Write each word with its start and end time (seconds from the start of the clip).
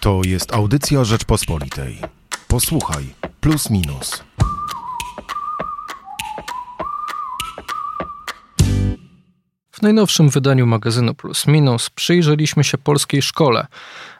To 0.00 0.20
jest 0.26 0.54
audycja 0.54 1.04
Rzeczpospolitej. 1.04 1.98
Posłuchaj, 2.48 3.04
plus 3.40 3.70
minus. 3.70 4.29
W 9.80 9.82
najnowszym 9.82 10.28
wydaniu 10.28 10.66
magazynu 10.66 11.14
Plus 11.14 11.46
Minus 11.46 11.90
przyjrzeliśmy 11.90 12.64
się 12.64 12.78
polskiej 12.78 13.22
szkole, 13.22 13.66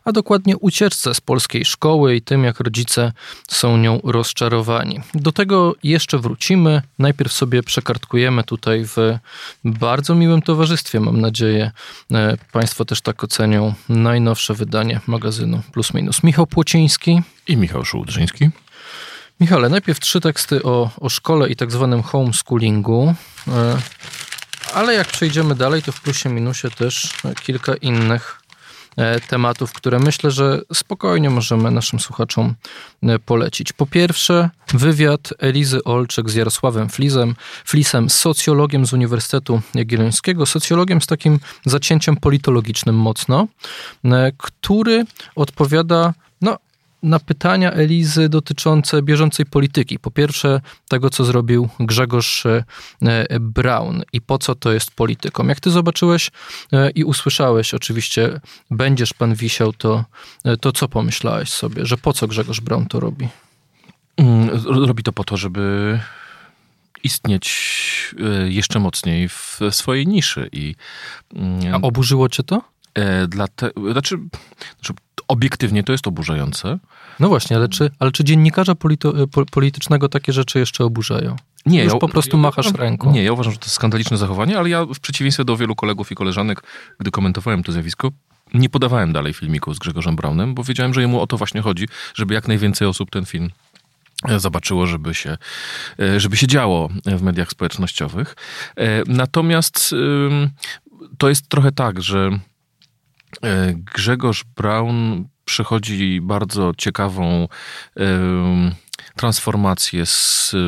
a 0.05 0.13
dokładnie 0.13 0.57
ucieczce 0.57 1.15
z 1.15 1.21
polskiej 1.21 1.65
szkoły 1.65 2.17
i 2.17 2.23
tym, 2.23 2.45
jak 2.45 2.61
rodzice 2.61 3.13
są 3.49 3.77
nią 3.77 4.01
rozczarowani. 4.05 5.01
Do 5.15 5.33
tego 5.33 5.75
jeszcze 5.83 6.19
wrócimy. 6.19 6.83
Najpierw 6.99 7.33
sobie 7.33 7.63
przekartkujemy 7.63 8.45
tutaj 8.45 8.85
w 8.85 9.19
bardzo 9.65 10.15
miłym 10.15 10.43
towarzystwie, 10.43 11.01
mam 11.01 11.21
nadzieję, 11.21 11.71
e, 12.13 12.37
Państwo 12.53 12.85
też 12.85 13.01
tak 13.01 13.25
ocenią, 13.25 13.75
najnowsze 13.89 14.55
wydanie 14.55 15.01
magazynu 15.07 15.63
Plus 15.73 15.95
Minus. 15.95 16.23
Michał 16.23 16.47
Płociński 16.47 17.23
i 17.49 17.57
Michał 17.57 17.85
Szułdrzyński. 17.85 18.51
Michale, 19.41 19.69
najpierw 19.69 20.01
trzy 20.01 20.21
teksty 20.21 20.63
o, 20.63 20.91
o 21.01 21.09
szkole 21.09 21.49
i 21.49 21.57
tak 21.57 21.73
zwanym 21.73 22.03
homeschoolingu. 22.03 23.15
Ale 24.75 24.95
jak 24.95 25.09
przejdziemy 25.09 25.55
dalej, 25.55 25.83
to 25.83 25.93
w 25.93 26.01
plusie 26.01 26.29
minusie 26.29 26.71
też 26.71 27.13
kilka 27.43 27.75
innych 27.75 28.41
e, 28.97 29.21
tematów, 29.21 29.73
które 29.73 29.99
myślę, 29.99 30.31
że 30.31 30.61
spokojnie 30.75 31.31
możemy 31.31 31.71
naszym 31.71 32.01
słuchaczom 32.01 32.55
e, 33.03 33.19
polecić. 33.19 33.73
Po 33.73 33.87
pierwsze, 33.87 34.51
wywiad 34.75 35.35
Elizy 35.39 35.85
Olczyk 35.85 36.31
z 36.31 36.35
Jarosławem 36.35 36.89
Flisem, 36.89 37.35
Flisem, 37.65 38.11
socjologiem 38.11 38.87
z 38.87 38.93
Uniwersytetu 38.93 39.61
Jagiellońskiego, 39.75 40.47
socjologiem 40.47 41.01
z 41.01 41.07
takim 41.07 41.41
zacięciem 41.67 42.17
politologicznym 42.17 42.97
mocno, 42.97 43.47
e, 44.05 44.33
który 44.39 45.05
odpowiada 45.35 46.15
no, 46.41 46.59
na 47.03 47.19
pytania 47.19 47.73
Elizy 47.73 48.29
dotyczące 48.29 49.03
bieżącej 49.03 49.47
polityki. 49.47 49.99
Po 49.99 50.11
pierwsze, 50.11 50.61
tego, 50.89 51.11
co 51.11 51.25
zrobił 51.25 51.69
Grzegorz 51.81 52.47
e, 52.47 52.65
Braun 53.41 54.03
i 54.13 54.21
po 54.21 54.39
co 54.39 54.55
to 54.55 54.73
jest 54.73 54.91
polityką. 54.91 55.47
Jak 55.47 55.61
ty 55.61 55.71
zobaczyłeś 55.71 56.31
e, 56.73 56.91
i 56.91 57.05
usłyszałeś, 57.05 57.75
oczywiście, 57.75 58.41
będziesz 58.71 59.13
pan 59.13 59.35
wisiał, 59.35 59.73
to, 59.73 60.05
e, 60.45 60.57
to 60.57 60.73
co 60.73 60.89
pomyślałeś 60.89 61.49
sobie, 61.49 61.87
że 61.87 61.97
po 61.97 62.13
co 62.13 62.27
Grzegorz 62.27 62.61
Braun 62.61 62.87
to 62.87 63.01
robi? 63.01 63.29
Mm, 64.17 64.51
robi 64.67 65.03
to 65.03 65.13
po 65.13 65.25
to, 65.25 65.37
żeby 65.37 65.99
istnieć 67.03 67.71
jeszcze 68.49 68.79
mocniej 68.79 69.29
w 69.29 69.61
swojej 69.71 70.07
niszy. 70.07 70.49
I, 70.53 70.75
mm, 71.35 71.75
A 71.75 71.87
oburzyło 71.87 72.29
cię 72.29 72.43
to? 72.43 72.63
Dla 73.29 73.49
te, 73.49 73.71
znaczy, 73.93 74.19
znaczy 74.75 74.95
obiektywnie 75.31 75.83
to 75.83 75.93
jest 75.93 76.07
oburzające. 76.07 76.79
No 77.21 77.29
właśnie, 77.29 77.57
ale 77.57 77.69
czy, 77.69 77.91
ale 77.99 78.13
czy 78.13 78.25
dziennikarza 78.25 78.75
polito, 78.75 79.13
politycznego 79.51 80.09
takie 80.09 80.33
rzeczy 80.33 80.59
jeszcze 80.59 80.85
oburzają? 80.85 81.37
Nie, 81.67 81.85
Już 81.85 81.93
ja, 81.93 81.99
po 81.99 82.09
prostu 82.09 82.37
ja, 82.37 82.43
machasz 82.43 82.73
ręką. 82.73 83.13
Nie, 83.13 83.23
ja 83.23 83.33
uważam, 83.33 83.53
że 83.53 83.59
to 83.59 83.65
jest 83.65 83.75
skandaliczne 83.75 84.17
zachowanie, 84.17 84.59
ale 84.59 84.69
ja 84.69 84.85
w 84.85 85.01
przeciwieństwie 85.01 85.45
do 85.45 85.57
wielu 85.57 85.75
kolegów 85.75 86.13
i 86.13 86.15
koleżanek, 86.15 86.63
gdy 86.99 87.11
komentowałem 87.11 87.63
to 87.63 87.73
zjawisko, 87.73 88.11
nie 88.55 88.69
podawałem 88.69 89.13
dalej 89.13 89.35
filmiku 89.35 89.75
z 89.75 89.79
Grzegorzem 89.79 90.17
Braunem, 90.17 90.55
bo 90.55 90.65
wiedziałem, 90.65 90.95
że 90.95 91.01
jemu 91.01 91.21
o 91.21 91.27
to 91.27 91.37
właśnie 91.37 91.61
chodzi, 91.61 91.89
żeby 92.15 92.35
jak 92.35 92.49
najwięcej 92.49 92.89
osób 92.89 93.11
ten 93.11 93.27
film 93.27 93.51
e, 94.29 94.41
zobaczyło, 94.41 94.87
żeby 94.87 95.15
się, 95.15 95.37
e, 96.01 96.21
żeby 96.21 96.37
się 96.37 96.47
działo 96.47 96.89
w 97.07 97.23
mediach 97.23 97.51
społecznościowych. 97.51 98.37
E, 98.77 99.03
natomiast 99.07 99.95
to 101.19 101.29
jest 101.29 101.49
trochę 101.49 101.73
tak, 101.73 102.03
że 102.03 102.31
E, 102.31 102.50
Grzegorz 103.95 104.45
Braun 104.57 105.29
przechodzi 105.45 106.21
bardzo 106.23 106.73
ciekawą 106.79 107.49
transformację 109.17 110.07
z 110.07 110.53
e, 110.55 110.59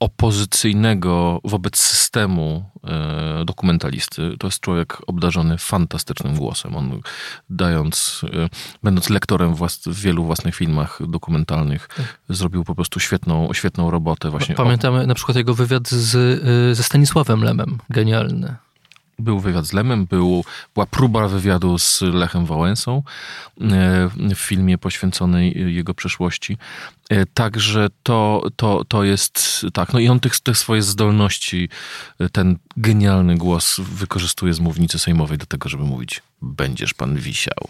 opozycyjnego 0.00 1.40
wobec 1.44 1.78
systemu 1.78 2.70
e, 2.84 3.44
dokumentalisty. 3.44 4.32
To 4.38 4.46
jest 4.46 4.60
człowiek 4.60 4.98
obdarzony 5.06 5.58
fantastycznym 5.58 6.34
głosem. 6.34 6.76
On 6.76 7.00
dając, 7.50 8.22
będąc 8.82 9.10
lektorem 9.10 9.54
w 9.86 10.00
wielu 10.00 10.24
własnych 10.24 10.54
filmach 10.54 10.98
dokumentalnych, 11.08 11.88
tak. 11.96 12.18
zrobił 12.28 12.64
po 12.64 12.74
prostu 12.74 13.00
świetną, 13.00 13.52
świetną 13.52 13.90
robotę 13.90 14.30
właśnie. 14.30 14.54
Pamiętamy 14.54 15.06
na 15.06 15.14
przykład 15.14 15.36
jego 15.36 15.54
wywiad 15.54 15.88
z, 15.88 16.12
ze 16.76 16.82
Stanisławem 16.82 17.44
Lemem. 17.44 17.78
Genialny. 17.90 18.56
Był 19.18 19.40
wywiad 19.40 19.66
z 19.66 19.72
Lemem, 19.72 20.06
był, 20.06 20.44
była 20.74 20.86
próba 20.86 21.28
wywiadu 21.28 21.78
z 21.78 22.00
Lechem 22.00 22.46
Wałęsą 22.46 23.02
e, 23.60 24.10
w 24.34 24.38
filmie 24.38 24.78
poświęconej 24.78 25.74
jego 25.74 25.94
przeszłości. 25.94 26.58
E, 27.08 27.26
także 27.26 27.88
to, 28.02 28.42
to, 28.56 28.84
to 28.88 29.04
jest 29.04 29.66
tak. 29.72 29.92
No 29.92 29.98
i 29.98 30.08
on 30.08 30.20
tych, 30.20 30.40
tych 30.40 30.58
swoje 30.58 30.82
zdolności, 30.82 31.68
e, 32.20 32.28
ten 32.28 32.58
genialny 32.76 33.36
głos 33.36 33.80
wykorzystuje 33.80 34.54
z 34.54 34.60
mównicy 34.60 34.98
sejmowej 34.98 35.38
do 35.38 35.46
tego, 35.46 35.68
żeby 35.68 35.84
mówić: 35.84 36.22
Będziesz 36.42 36.94
pan 36.94 37.16
wisiał. 37.16 37.68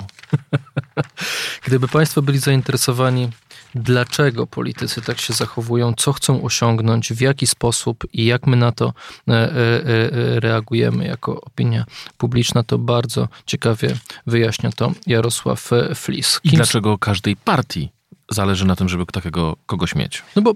Gdyby 1.66 1.88
Państwo 1.88 2.22
byli 2.22 2.38
zainteresowani 2.38 3.28
dlaczego 3.74 4.46
politycy 4.46 5.02
tak 5.02 5.20
się 5.20 5.32
zachowują, 5.32 5.94
co 5.96 6.12
chcą 6.12 6.42
osiągnąć, 6.42 7.12
w 7.12 7.20
jaki 7.20 7.46
sposób 7.46 8.04
i 8.12 8.24
jak 8.24 8.46
my 8.46 8.56
na 8.56 8.72
to 8.72 8.92
e, 9.28 9.32
e, 9.32 9.52
e, 9.54 10.40
reagujemy 10.40 11.06
jako 11.06 11.40
opinia 11.40 11.84
publiczna, 12.18 12.62
to 12.62 12.78
bardzo 12.78 13.28
ciekawie 13.46 13.96
wyjaśnia 14.26 14.70
to 14.72 14.92
Jarosław 15.06 15.70
Flis. 15.94 16.40
Kim... 16.40 16.52
I 16.52 16.56
dlaczego 16.56 16.98
każdej 16.98 17.36
partii 17.36 17.88
zależy 18.30 18.64
na 18.64 18.76
tym, 18.76 18.88
żeby 18.88 19.06
takiego 19.06 19.56
kogoś 19.66 19.94
mieć? 19.94 20.22
No 20.36 20.42
bo 20.42 20.54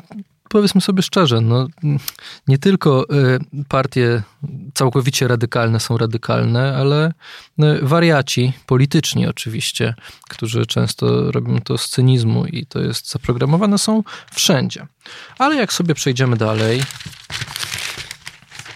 powiedzmy 0.53 0.81
sobie 0.81 1.03
szczerze, 1.03 1.41
no, 1.41 1.67
nie 2.49 2.59
tylko 2.59 3.05
y, 3.05 3.65
partie 3.69 4.23
całkowicie 4.75 5.29
radykalne 5.29 5.81
są 5.81 5.99
radykalne, 5.99 6.77
ale 6.77 7.13
y, 7.63 7.79
wariaci 7.83 8.53
polityczni 8.67 9.27
oczywiście, 9.27 9.95
którzy 10.29 10.67
często 10.67 11.33
robią 11.33 11.61
to 11.61 11.79
z 11.79 11.89
cynizmu 11.89 12.47
i 12.47 12.67
to 12.67 12.81
jest 12.81 13.11
zaprogramowane, 13.11 13.79
są 13.79 14.03
wszędzie. 14.33 14.87
Ale 15.39 15.57
jak 15.57 15.73
sobie 15.73 15.95
przejdziemy 15.95 16.37
dalej 16.37 16.83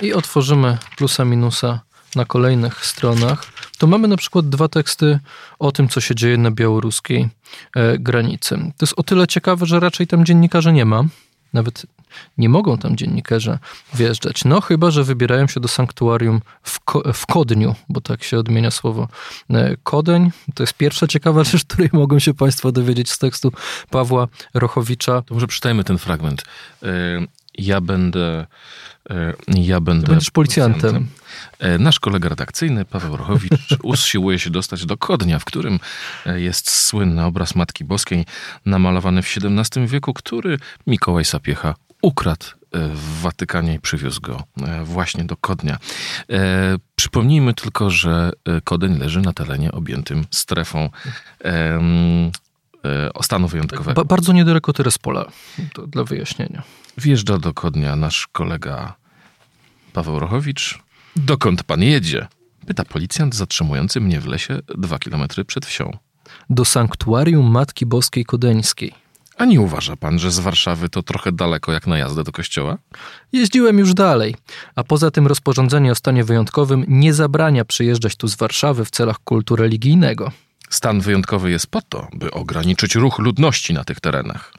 i 0.00 0.12
otworzymy 0.12 0.78
plusa 0.96 1.24
minusa 1.24 1.80
na 2.14 2.24
kolejnych 2.24 2.86
stronach, 2.86 3.46
to 3.78 3.86
mamy 3.86 4.08
na 4.08 4.16
przykład 4.16 4.48
dwa 4.48 4.68
teksty 4.68 5.18
o 5.58 5.72
tym, 5.72 5.88
co 5.88 6.00
się 6.00 6.14
dzieje 6.14 6.38
na 6.38 6.50
białoruskiej 6.50 7.28
e, 7.76 7.98
granicy. 7.98 8.56
To 8.56 8.86
jest 8.86 8.94
o 8.96 9.02
tyle 9.02 9.26
ciekawe, 9.26 9.66
że 9.66 9.80
raczej 9.80 10.06
tam 10.06 10.24
dziennikarzy 10.24 10.72
nie 10.72 10.84
ma 10.84 11.04
nawet 11.56 11.86
nie 12.38 12.48
mogą 12.48 12.78
tam 12.78 12.96
dziennikarze 12.96 13.58
wjeżdżać. 13.94 14.44
No 14.44 14.60
chyba, 14.60 14.90
że 14.90 15.04
wybierają 15.04 15.46
się 15.46 15.60
do 15.60 15.68
sanktuarium 15.68 16.40
w, 16.62 16.80
Ko 16.80 17.12
w 17.12 17.26
Kodniu, 17.26 17.74
bo 17.88 18.00
tak 18.00 18.24
się 18.24 18.38
odmienia 18.38 18.70
słowo 18.70 19.08
e, 19.50 19.76
Kodeń. 19.82 20.30
To 20.54 20.62
jest 20.62 20.74
pierwsza 20.74 21.06
ciekawa 21.06 21.44
rzecz, 21.44 21.64
której 21.64 21.90
mogą 21.92 22.18
się 22.18 22.34
Państwo 22.34 22.72
dowiedzieć 22.72 23.10
z 23.10 23.18
tekstu 23.18 23.52
Pawła 23.90 24.28
Rochowicza. 24.54 25.22
To 25.22 25.34
może 25.34 25.46
przeczytajmy 25.46 25.84
ten 25.84 25.98
fragment. 25.98 26.44
Ja 27.58 27.80
będę 27.80 28.46
E, 29.10 29.34
ja 29.48 29.80
będę. 29.80 30.06
Będziesz 30.06 30.30
policjantem. 30.30 31.06
E, 31.58 31.78
nasz 31.78 32.00
kolega 32.00 32.28
redakcyjny, 32.28 32.84
Paweł 32.84 33.16
Rochowicz, 33.16 33.52
usiłuje 33.82 34.38
się 34.38 34.50
dostać 34.50 34.86
do 34.86 34.96
Kodnia, 34.96 35.38
w 35.38 35.44
którym 35.44 35.80
e, 36.26 36.40
jest 36.40 36.70
słynny 36.70 37.24
obraz 37.24 37.54
Matki 37.54 37.84
Boskiej, 37.84 38.24
namalowany 38.66 39.22
w 39.22 39.36
XVII 39.36 39.86
wieku, 39.86 40.14
który 40.14 40.58
Mikołaj 40.86 41.24
Sapiecha 41.24 41.74
ukradł 42.02 42.46
w 42.72 43.20
Watykanie 43.20 43.74
i 43.74 43.80
przywiózł 43.80 44.20
go 44.20 44.42
właśnie 44.84 45.24
do 45.24 45.36
Kodnia. 45.36 45.78
Przypomnijmy 46.96 47.54
tylko, 47.54 47.90
że 47.90 48.32
Kodeń 48.64 48.98
leży 48.98 49.20
na 49.20 49.32
terenie 49.32 49.72
objętym 49.72 50.24
strefą 50.30 50.90
stanu 53.22 53.48
wyjątkowego. 53.48 54.04
Ba 54.04 54.04
bardzo 54.04 54.32
niedaleko 54.32 54.72
Terespola, 54.72 55.26
to 55.72 55.86
dla 55.86 56.04
wyjaśnienia. 56.04 56.62
Wjeżdża 56.98 57.38
do 57.38 57.54
Kodnia 57.54 57.96
nasz 57.96 58.26
kolega 58.26 58.94
Paweł 59.92 60.18
Rochowicz. 60.18 60.78
Dokąd 61.16 61.62
pan 61.62 61.82
jedzie? 61.82 62.26
Pyta 62.66 62.84
policjant 62.84 63.34
zatrzymujący 63.34 64.00
mnie 64.00 64.20
w 64.20 64.26
lesie 64.26 64.60
dwa 64.78 64.98
kilometry 64.98 65.44
przed 65.44 65.66
wsią. 65.66 65.98
Do 66.50 66.64
sanktuarium 66.64 67.50
Matki 67.50 67.86
Boskiej 67.86 68.24
Kodeńskiej. 68.24 68.92
A 69.36 69.44
nie 69.44 69.60
uważa 69.60 69.96
pan, 69.96 70.18
że 70.18 70.30
z 70.30 70.38
Warszawy 70.38 70.88
to 70.88 71.02
trochę 71.02 71.32
daleko 71.32 71.72
jak 71.72 71.86
na 71.86 71.98
jazdę 71.98 72.24
do 72.24 72.32
kościoła? 72.32 72.78
Jeździłem 73.32 73.78
już 73.78 73.94
dalej. 73.94 74.34
A 74.74 74.84
poza 74.84 75.10
tym 75.10 75.26
rozporządzenie 75.26 75.92
o 75.92 75.94
stanie 75.94 76.24
wyjątkowym 76.24 76.84
nie 76.88 77.14
zabrania 77.14 77.64
przyjeżdżać 77.64 78.16
tu 78.16 78.28
z 78.28 78.36
Warszawy 78.36 78.84
w 78.84 78.90
celach 78.90 79.18
kultu 79.18 79.56
religijnego. 79.56 80.32
Stan 80.70 81.00
wyjątkowy 81.00 81.50
jest 81.50 81.66
po 81.66 81.82
to, 81.82 82.08
by 82.12 82.30
ograniczyć 82.30 82.94
ruch 82.94 83.18
ludności 83.18 83.74
na 83.74 83.84
tych 83.84 84.00
terenach. 84.00 84.52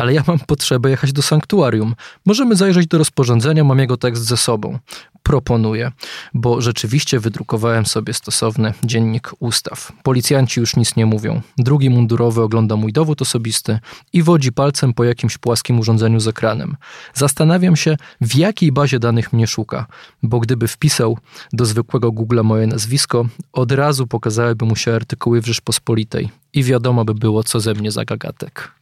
Ale 0.00 0.14
ja 0.14 0.22
mam 0.26 0.38
potrzebę 0.38 0.90
jechać 0.90 1.12
do 1.12 1.22
sanktuarium. 1.22 1.94
Możemy 2.26 2.56
zajrzeć 2.56 2.86
do 2.86 2.98
rozporządzenia, 2.98 3.64
mam 3.64 3.78
jego 3.78 3.96
tekst 3.96 4.22
ze 4.22 4.36
sobą. 4.36 4.78
Proponuję, 5.22 5.92
bo 6.34 6.60
rzeczywiście 6.60 7.20
wydrukowałem 7.20 7.86
sobie 7.86 8.14
stosowny 8.14 8.74
dziennik 8.84 9.30
ustaw. 9.38 9.92
Policjanci 10.02 10.60
już 10.60 10.76
nic 10.76 10.96
nie 10.96 11.06
mówią. 11.06 11.40
Drugi 11.58 11.90
mundurowy 11.90 12.42
ogląda 12.42 12.76
mój 12.76 12.92
dowód 12.92 13.22
osobisty 13.22 13.78
i 14.12 14.22
wodzi 14.22 14.52
palcem 14.52 14.94
po 14.94 15.04
jakimś 15.04 15.38
płaskim 15.38 15.78
urządzeniu 15.78 16.20
z 16.20 16.28
ekranem. 16.28 16.76
Zastanawiam 17.14 17.76
się, 17.76 17.96
w 18.20 18.36
jakiej 18.36 18.72
bazie 18.72 18.98
danych 18.98 19.32
mnie 19.32 19.46
szuka, 19.46 19.86
bo 20.22 20.40
gdyby 20.40 20.68
wpisał 20.68 21.18
do 21.52 21.64
zwykłego 21.64 22.12
Google 22.12 22.40
moje 22.42 22.66
nazwisko, 22.66 23.26
od 23.52 23.72
razu 23.72 24.06
pokazałyby 24.06 24.64
mu 24.64 24.76
się 24.76 24.94
artykuły 24.94 25.42
w 25.42 25.46
Rzeczpospolitej 25.46 26.30
i 26.52 26.64
wiadomo 26.64 27.04
by 27.04 27.14
było, 27.14 27.44
co 27.44 27.60
ze 27.60 27.74
mnie 27.74 27.90
za 27.90 28.04
gagatek. 28.04 28.72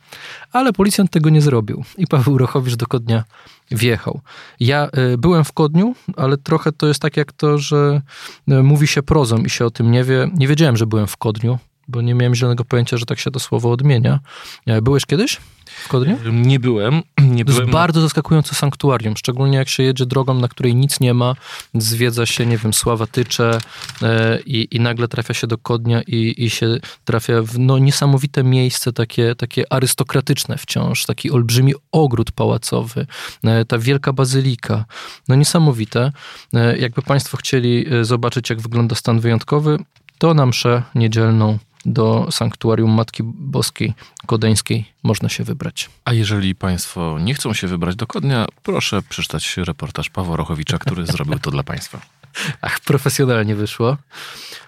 Ale 0.53 0.73
policjant 0.73 1.11
tego 1.11 1.31
nie 1.31 1.41
zrobił 1.41 1.85
i 1.99 2.07
Paweł 2.07 2.39
Rochowicz 2.39 2.75
do 2.75 2.87
Kodnia 2.87 3.25
wjechał. 3.71 4.21
Ja 4.61 4.89
y, 5.13 5.19
byłem 5.19 5.45
w 5.45 5.53
Kodniu, 5.53 5.95
ale 6.17 6.37
trochę 6.37 6.73
to 6.73 6.87
jest 6.89 7.03
tak 7.03 7.17
jak 7.17 7.33
to, 7.33 7.59
że 7.59 8.03
y, 8.49 8.63
mówi 8.63 8.87
się 8.87 9.03
prozą 9.03 9.39
i 9.39 9.51
się 9.51 9.65
o 9.65 9.71
tym 9.71 9.91
nie 9.91 10.05
wie. 10.05 10.31
Nie 10.35 10.49
wiedziałem, 10.49 10.77
że 10.77 10.87
byłem 10.87 11.07
w 11.07 11.17
Kodniu, 11.17 11.59
bo 11.89 12.03
nie 12.03 12.15
miałem 12.15 12.35
zielonego 12.35 12.65
pojęcia, 12.65 12.97
że 12.97 13.07
tak 13.07 13.19
się 13.19 13.31
to 13.31 13.41
słowo 13.41 13.71
odmienia. 13.71 14.21
E, 14.67 14.83
byłeś 14.83 15.07
kiedyś 15.07 15.41
w 15.85 15.89
Kodniu? 15.89 16.19
Nie 16.33 16.61
byłem. 16.61 16.95
Nie 17.37 17.45
To 17.45 17.53
byłem 17.53 17.67
jest 17.67 17.73
bardzo 17.73 18.01
zaskakujące 18.01 18.55
sanktuarium, 18.55 19.17
szczególnie 19.17 19.59
jak 19.59 19.69
się 19.69 19.83
jedzie 19.83 20.07
drogą, 20.07 20.35
na 20.35 20.49
której 20.49 20.75
nic 20.75 21.01
nie 21.01 21.15
ma, 21.15 21.35
zwiedza 21.75 22.27
się, 22.27 22.47
nie 22.47 22.59
wiem, 22.59 22.73
Sława 22.73 23.07
Tycze 23.07 23.59
e, 24.03 24.41
i, 24.41 24.77
i 24.77 24.81
nagle 24.81 25.09
trafia 25.09 25.35
się 25.35 25.47
do 25.47 25.59
Kodnia 25.59 26.03
i, 26.03 26.45
i 26.45 26.51
się 26.51 26.79
trafia 27.05 27.43
w 27.43 27.59
no, 27.59 27.79
niesamowite 27.79 28.45
miejsce, 28.45 28.93
takie, 28.93 29.35
takie 29.35 29.73
arystokratyczne 29.73 30.59
wciąż, 30.59 31.07
taki 31.07 31.31
olbrzymi 31.31 31.75
ogród 31.93 32.33
pałacowy, 32.33 33.07
e, 33.45 33.65
ta 33.65 33.79
wielka 33.79 34.13
bazylika. 34.13 34.85
No 35.29 35.35
niesamowite. 35.35 36.13
E, 36.55 36.79
jakby 36.79 37.03
Państwo 37.03 37.37
chcieli 37.37 37.87
e, 37.95 38.05
zobaczyć, 38.05 38.51
jak 38.51 38.61
wygląda 38.61 38.95
stan 38.95 39.21
wyjątkowy, 39.21 39.79
to 40.19 40.35
na 40.35 40.47
mszę 40.47 40.83
niedzielną 40.95 41.59
do 41.89 42.29
sanktuarium 42.31 42.91
Matki 42.91 43.23
Boskiej 43.23 43.95
Kodeńskiej 44.27 44.85
można 45.03 45.29
się 45.29 45.45
wybrać. 45.45 45.91
A 46.05 46.13
jeżeli 46.13 46.55
Państwo 46.55 47.19
nie 47.21 47.35
chcą 47.35 47.53
się 47.53 47.67
wybrać 47.67 47.97
do 47.97 48.07
Kodnia, 48.07 48.47
proszę 48.63 49.03
przeczytać 49.09 49.57
reportaż 49.57 50.11
Pawła 50.11 50.37
Rochowicza, 50.37 50.79
który 50.79 51.07
zrobił 51.07 51.39
to 51.39 51.51
dla 51.51 51.63
Państwa. 51.63 52.01
Ach, 52.63 52.81
profesjonalnie 52.81 53.55
wyszło. 53.55 53.97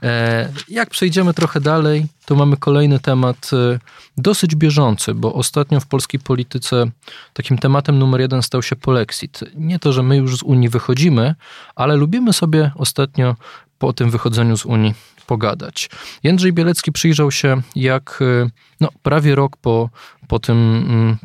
E, 0.02 0.48
jak 0.68 0.90
przejdziemy 0.90 1.34
trochę 1.34 1.60
dalej, 1.60 2.06
to 2.26 2.34
mamy 2.34 2.56
kolejny 2.56 2.98
temat 2.98 3.50
e, 3.52 3.78
dosyć 4.16 4.56
bieżący, 4.56 5.14
bo 5.14 5.34
ostatnio 5.34 5.80
w 5.80 5.86
polskiej 5.86 6.20
polityce 6.20 6.90
takim 7.32 7.58
tematem 7.58 7.98
numer 7.98 8.20
jeden 8.20 8.42
stał 8.42 8.62
się 8.62 8.76
polexit. 8.76 9.40
Nie 9.54 9.78
to, 9.78 9.92
że 9.92 10.02
my 10.02 10.16
już 10.16 10.36
z 10.36 10.42
Unii 10.42 10.68
wychodzimy, 10.68 11.34
ale 11.74 11.96
lubimy 11.96 12.32
sobie 12.32 12.70
ostatnio 12.74 13.36
po 13.78 13.92
tym 13.92 14.10
wychodzeniu 14.10 14.56
z 14.56 14.64
Unii 14.64 14.94
pogadać. 15.30 15.90
Jędrzej 16.22 16.52
Bielecki 16.52 16.92
przyjrzał 16.92 17.30
się, 17.30 17.62
jak 17.76 18.18
e, 18.22 18.50
no, 18.80 18.88
prawie 19.02 19.34
rok 19.34 19.56
po, 19.56 19.90
po 20.28 20.38
tym 20.38 20.56
mm, 20.56 21.16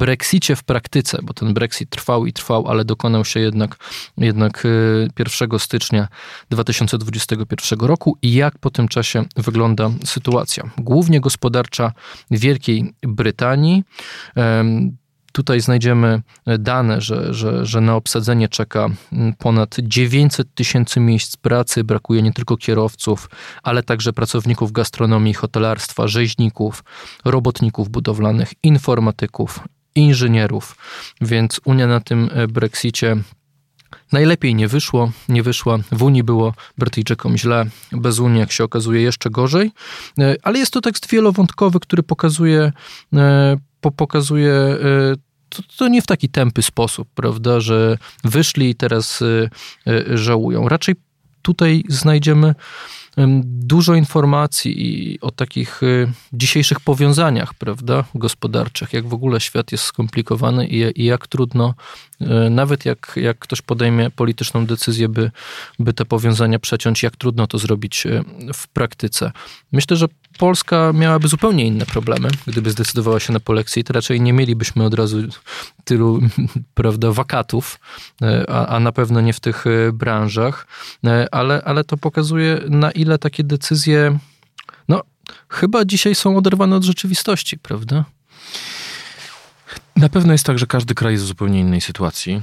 Brexicie 0.00 0.56
w 0.56 0.64
praktyce, 0.64 1.18
bo 1.22 1.34
ten 1.34 1.54
Brexit 1.54 1.90
trwał 1.90 2.26
i 2.26 2.32
trwał, 2.32 2.68
ale 2.68 2.84
dokonał 2.84 3.24
się 3.24 3.40
jednak, 3.40 3.76
jednak 4.18 4.62
e, 4.66 5.22
1 5.48 5.58
stycznia 5.58 6.08
2021 6.50 7.80
roku 7.80 8.18
i 8.22 8.34
jak 8.34 8.58
po 8.58 8.70
tym 8.70 8.88
czasie 8.88 9.24
wygląda 9.36 9.90
sytuacja. 10.04 10.64
Głównie 10.78 11.20
gospodarcza 11.20 11.92
Wielkiej 12.30 12.92
Brytanii. 13.02 13.84
Tutaj 15.36 15.60
znajdziemy 15.60 16.22
dane, 16.58 17.00
że, 17.00 17.34
że, 17.34 17.66
że 17.66 17.80
na 17.80 17.96
obsadzenie 17.96 18.48
czeka 18.48 18.88
mm, 19.12 19.34
ponad 19.38 19.76
900 19.82 20.54
tysięcy 20.54 21.00
miejsc 21.00 21.36
pracy. 21.36 21.84
Brakuje 21.84 22.22
nie 22.22 22.32
tylko 22.32 22.56
kierowców, 22.56 23.30
ale 23.62 23.82
także 23.82 24.12
pracowników 24.12 24.72
gastronomii, 24.72 25.34
hotelarstwa, 25.34 26.08
rzeźników, 26.08 26.84
robotników 27.24 27.88
budowlanych, 27.88 28.52
informatyków, 28.62 29.60
inżynierów. 29.94 30.76
Więc 31.20 31.60
Unia 31.64 31.86
na 31.86 32.00
tym 32.00 32.30
e, 32.32 32.48
Brexicie 32.48 33.16
Najlepiej 34.12 34.54
nie 34.54 34.68
wyszło, 34.68 35.10
nie 35.28 35.42
wyszła. 35.42 35.78
W 35.92 36.02
Unii 36.02 36.22
było 36.22 36.54
Brytyjczykom 36.78 37.36
źle, 37.36 37.66
bez 37.92 38.18
Unii, 38.18 38.40
jak 38.40 38.52
się 38.52 38.64
okazuje, 38.64 39.02
jeszcze 39.02 39.30
gorzej. 39.30 39.70
E, 40.18 40.36
Ale 40.42 40.58
jest 40.58 40.72
to 40.72 40.80
tekst 40.80 41.10
wielowątkowy, 41.10 41.80
który 41.80 42.02
pokazuje, 42.02 42.72
e, 43.14 43.56
po- 43.80 43.90
pokazuje 43.90 44.52
e, 44.52 44.76
to, 45.48 45.62
to 45.76 45.88
nie 45.88 46.02
w 46.02 46.06
taki 46.06 46.28
tępy 46.28 46.62
sposób, 46.62 47.08
prawda, 47.14 47.60
że 47.60 47.98
wyszli 48.24 48.70
i 48.70 48.74
teraz 48.74 49.22
e, 49.22 49.50
e, 49.92 50.18
żałują. 50.18 50.68
Raczej 50.68 50.94
tutaj 51.42 51.84
znajdziemy 51.88 52.54
em, 53.16 53.42
dużo 53.44 53.94
informacji 53.94 55.18
o 55.20 55.30
takich 55.30 55.82
e, 55.82 56.12
dzisiejszych 56.32 56.80
powiązaniach, 56.80 57.54
prawda, 57.54 58.04
gospodarczych, 58.14 58.92
jak 58.92 59.08
w 59.08 59.14
ogóle 59.14 59.40
świat 59.40 59.72
jest 59.72 59.84
skomplikowany 59.84 60.66
i, 60.66 61.04
jak 61.04 61.26
trudno, 61.26 61.74
nawet 62.50 62.84
jak, 62.84 63.12
jak 63.16 63.38
ktoś 63.38 63.62
podejmie 63.62 64.10
polityczną 64.10 64.66
decyzję, 64.66 65.08
by, 65.08 65.30
by 65.78 65.92
te 65.92 66.04
powiązania 66.04 66.58
przeciąć, 66.58 67.02
jak 67.02 67.16
trudno 67.16 67.46
to 67.46 67.58
zrobić 67.58 68.06
w 68.54 68.68
praktyce. 68.68 69.32
Myślę, 69.72 69.96
że 69.96 70.06
Polska 70.38 70.92
miałaby 70.94 71.28
zupełnie 71.28 71.66
inne 71.66 71.86
problemy, 71.86 72.28
gdyby 72.46 72.70
zdecydowała 72.70 73.20
się 73.20 73.32
na 73.32 73.40
polexit. 73.40 73.90
Raczej 73.90 74.20
nie 74.20 74.32
mielibyśmy 74.32 74.84
od 74.84 74.94
razu 74.94 75.18
tylu 75.84 76.20
prawda, 76.74 77.12
wakatów, 77.12 77.80
e, 78.22 78.50
a, 78.50 78.66
a 78.66 78.80
na 78.80 78.92
pewno 78.92 79.20
nie 79.20 79.32
w 79.32 79.40
tych 79.40 79.66
e, 79.66 79.92
branżach, 79.92 80.66
E, 81.06 81.34
ale, 81.34 81.62
ale 81.64 81.84
to 81.84 81.96
pokazuje, 81.96 82.60
na 82.68 82.90
ile 82.90 83.18
takie 83.18 83.44
decyzje, 83.44 84.18
no, 84.88 85.02
chyba 85.48 85.84
dzisiaj 85.84 86.14
są 86.14 86.36
oderwane 86.36 86.76
od 86.76 86.84
rzeczywistości, 86.84 87.58
prawda? 87.58 88.04
Na 89.96 90.08
pewno 90.08 90.32
jest 90.32 90.46
tak, 90.46 90.58
że 90.58 90.66
każdy 90.66 90.94
kraj 90.94 91.12
jest 91.12 91.24
w 91.24 91.28
zupełnie 91.28 91.60
innej 91.60 91.80
sytuacji. 91.80 92.42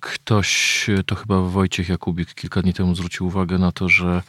Ktoś, 0.00 0.86
to 1.06 1.14
chyba 1.14 1.40
Wojciech 1.40 1.88
Jakubik 1.88 2.34
kilka 2.34 2.62
dni 2.62 2.74
temu 2.74 2.94
zwrócił 2.94 3.26
uwagę 3.26 3.58
na 3.58 3.72
to, 3.72 3.88
że 3.88 4.22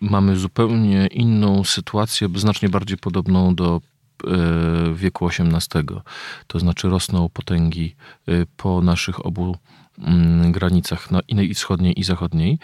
mamy 0.00 0.36
zupełnie 0.36 1.06
inną 1.06 1.64
sytuację, 1.64 2.28
znacznie 2.34 2.68
bardziej 2.68 2.98
podobną 2.98 3.54
do 3.54 3.80
e, 4.24 4.94
wieku 4.94 5.26
XVIII. 5.26 6.00
To 6.46 6.58
znaczy 6.58 6.88
rosną 6.88 7.28
potęgi 7.28 7.94
e, 8.28 8.32
po 8.56 8.82
naszych 8.82 9.26
obu 9.26 9.56
mm, 9.98 10.52
granicach, 10.52 11.10
na 11.10 11.20
i 11.28 11.54
wschodniej 11.54 12.00
i 12.00 12.04
zachodniej. 12.04 12.58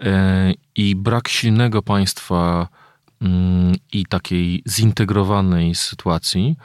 E, 0.00 0.52
I 0.76 0.96
brak 0.96 1.28
silnego 1.28 1.82
państwa 1.82 2.68
mm, 3.22 3.74
i 3.92 4.06
takiej 4.06 4.62
zintegrowanej 4.68 5.74
sytuacji 5.74 6.56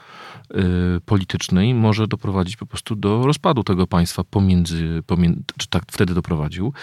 politycznej 1.05 1.73
może 1.73 2.07
doprowadzić 2.07 2.57
po 2.57 2.65
prostu 2.65 2.95
do 2.95 3.23
rozpadu 3.25 3.63
tego 3.63 3.87
państwa 3.87 4.23
pomiędzy, 4.23 5.03
pomiędzy 5.07 5.41
czy 5.57 5.67
tak 5.67 5.83
wtedy 5.91 6.13
doprowadził. 6.13 6.73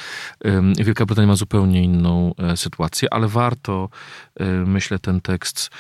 Wielka 0.79 1.07
Brytania 1.07 1.29
ma 1.29 1.37
zupełnie 1.37 1.83
inną 1.83 2.35
e, 2.39 2.57
sytuację, 2.57 3.13
ale 3.13 3.29
warto, 3.29 3.89
y, 4.41 4.45
myślę, 4.45 4.99
ten 4.99 5.21
tekst 5.21 5.71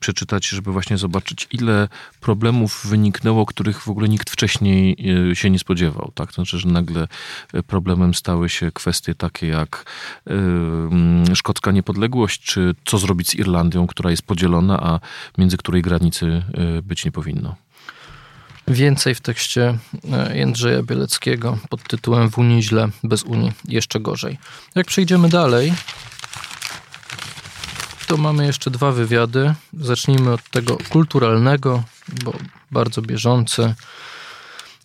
przeczytać, 0.00 0.48
żeby 0.48 0.72
właśnie 0.72 0.98
zobaczyć, 0.98 1.48
ile 1.50 1.88
problemów 2.20 2.86
wyniknęło, 2.86 3.46
których 3.46 3.80
w 3.80 3.88
ogóle 3.88 4.08
nikt 4.08 4.30
wcześniej 4.30 4.96
y, 5.30 5.36
się 5.36 5.50
nie 5.50 5.58
spodziewał. 5.58 6.12
Tak? 6.14 6.32
Znaczy, 6.32 6.58
że 6.58 6.68
nagle 6.68 7.08
y, 7.54 7.62
problemem 7.62 8.14
stały 8.14 8.48
się 8.48 8.72
kwestie 8.72 9.14
takie 9.14 9.46
jak 9.46 9.84
y, 11.30 11.36
szkocka 11.36 11.72
niepodległość, 11.72 12.42
czy 12.42 12.74
co 12.84 12.98
zrobić 12.98 13.28
z 13.28 13.34
Irlandią, 13.34 13.86
która 13.86 14.10
jest 14.10 14.22
podzielona, 14.22 14.80
a 14.80 15.00
między 15.38 15.56
której 15.56 15.82
granicy 15.82 16.26
y, 16.77 16.77
być 16.82 17.04
nie 17.04 17.12
powinno. 17.12 17.56
Więcej 18.68 19.14
w 19.14 19.20
tekście 19.20 19.78
e, 20.12 20.36
Jędrzeja 20.36 20.82
Bieleckiego 20.82 21.58
pod 21.68 21.82
tytułem 21.82 22.30
W 22.30 22.38
Unii 22.38 22.62
źle, 22.62 22.88
bez 23.04 23.22
Unii 23.22 23.52
jeszcze 23.64 24.00
gorzej. 24.00 24.38
Jak 24.74 24.86
przejdziemy 24.86 25.28
dalej, 25.28 25.72
to 28.06 28.16
mamy 28.16 28.46
jeszcze 28.46 28.70
dwa 28.70 28.92
wywiady. 28.92 29.54
Zacznijmy 29.72 30.32
od 30.32 30.50
tego 30.50 30.78
kulturalnego, 30.88 31.82
bo 32.24 32.32
bardzo 32.70 33.02
bieżący. 33.02 33.74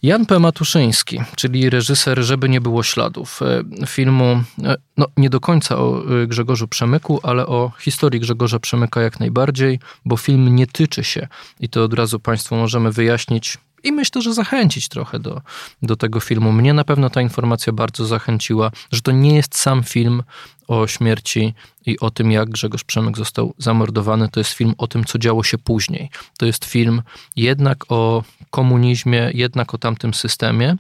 Jan 0.04 0.26
P. 0.26 0.40
Matuszyński, 0.40 1.20
czyli 1.36 1.70
reżyser 1.70 2.24
Żeby 2.24 2.50
nie 2.50 2.62
było 2.62 2.84
śladów, 2.84 3.40
e, 3.42 3.88
filmu 3.88 4.44
e, 4.64 4.76
no, 4.98 5.08
nie 5.18 5.30
do 5.30 5.40
końca 5.40 5.78
o 5.78 6.04
e, 6.24 6.28
Grzegorzu 6.28 6.68
Przemyku, 6.68 7.20
ale 7.24 7.48
o 7.48 7.72
historii 7.80 8.20
Grzegorza 8.20 8.60
Przemyka 8.60 9.02
jak 9.02 9.20
najbardziej, 9.20 9.80
bo 10.06 10.18
film 10.18 10.56
nie 10.56 10.68
tyczy 10.68 11.04
się, 11.04 11.28
i 11.60 11.70
to 11.70 11.84
od 11.84 11.94
razu 11.94 12.20
Państwu 12.20 12.56
możemy 12.56 12.92
wyjaśnić, 12.92 13.58
i 13.84 13.92
myślę, 13.92 14.22
że 14.22 14.34
zachęcić 14.34 14.90
trochę 14.90 15.20
do, 15.20 15.42
do 15.82 15.96
tego 15.96 16.20
filmu. 16.20 16.52
Mnie 16.52 16.74
na 16.74 16.84
pewno 16.84 17.10
ta 17.10 17.22
informacja 17.22 17.74
bardzo 17.74 18.06
zachęciła, 18.06 18.72
że 18.92 19.02
to 19.02 19.12
nie 19.12 19.36
jest 19.36 19.58
sam 19.58 19.84
film 19.84 20.24
o 20.68 20.88
śmierci 20.88 21.54
i 21.86 22.00
o 22.00 22.12
tym, 22.12 22.32
jak 22.32 22.50
Grzegorz 22.50 22.84
Przemek 22.84 23.18
został 23.18 23.54
zamordowany. 23.58 24.30
To 24.30 24.40
jest 24.40 24.52
film 24.52 24.74
o 24.78 24.88
tym, 24.88 25.06
co 25.06 25.20
działo 25.20 25.44
się 25.44 25.58
później. 25.58 26.10
To 26.38 26.46
jest 26.46 26.66
film 26.66 27.02
jednak 27.36 27.92
o 27.92 28.24
komunizmie, 28.50 29.32
jednak 29.34 29.74
o 29.74 29.78
tamtym 29.78 30.14
systemie. 30.14 30.76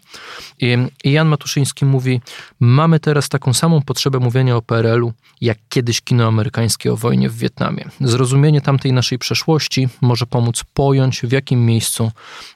I, 0.60 0.78
i 1.04 1.12
Jan 1.12 1.28
Matuszyński 1.28 1.86
mówi: 1.86 2.22
Mamy 2.60 3.00
teraz 3.00 3.30
taką 3.30 3.54
samą 3.54 3.82
potrzebę 3.82 4.20
mówienia 4.20 4.56
o 4.56 4.62
PRL-u, 4.62 5.14
jak 5.42 5.58
kiedyś 5.70 6.02
kino 6.02 6.28
amerykańskie 6.28 6.94
o 6.94 6.98
wojnie 6.98 7.30
w 7.30 7.38
Wietnamie. 7.38 7.86
Zrozumienie 8.02 8.62
tamtej 8.62 8.94
naszej 8.94 9.20
przeszłości 9.20 9.90
może 10.02 10.26
pomóc 10.26 10.64
pojąć, 10.74 11.22
w 11.22 11.32
jakim 11.32 11.66
miejscu 11.66 12.12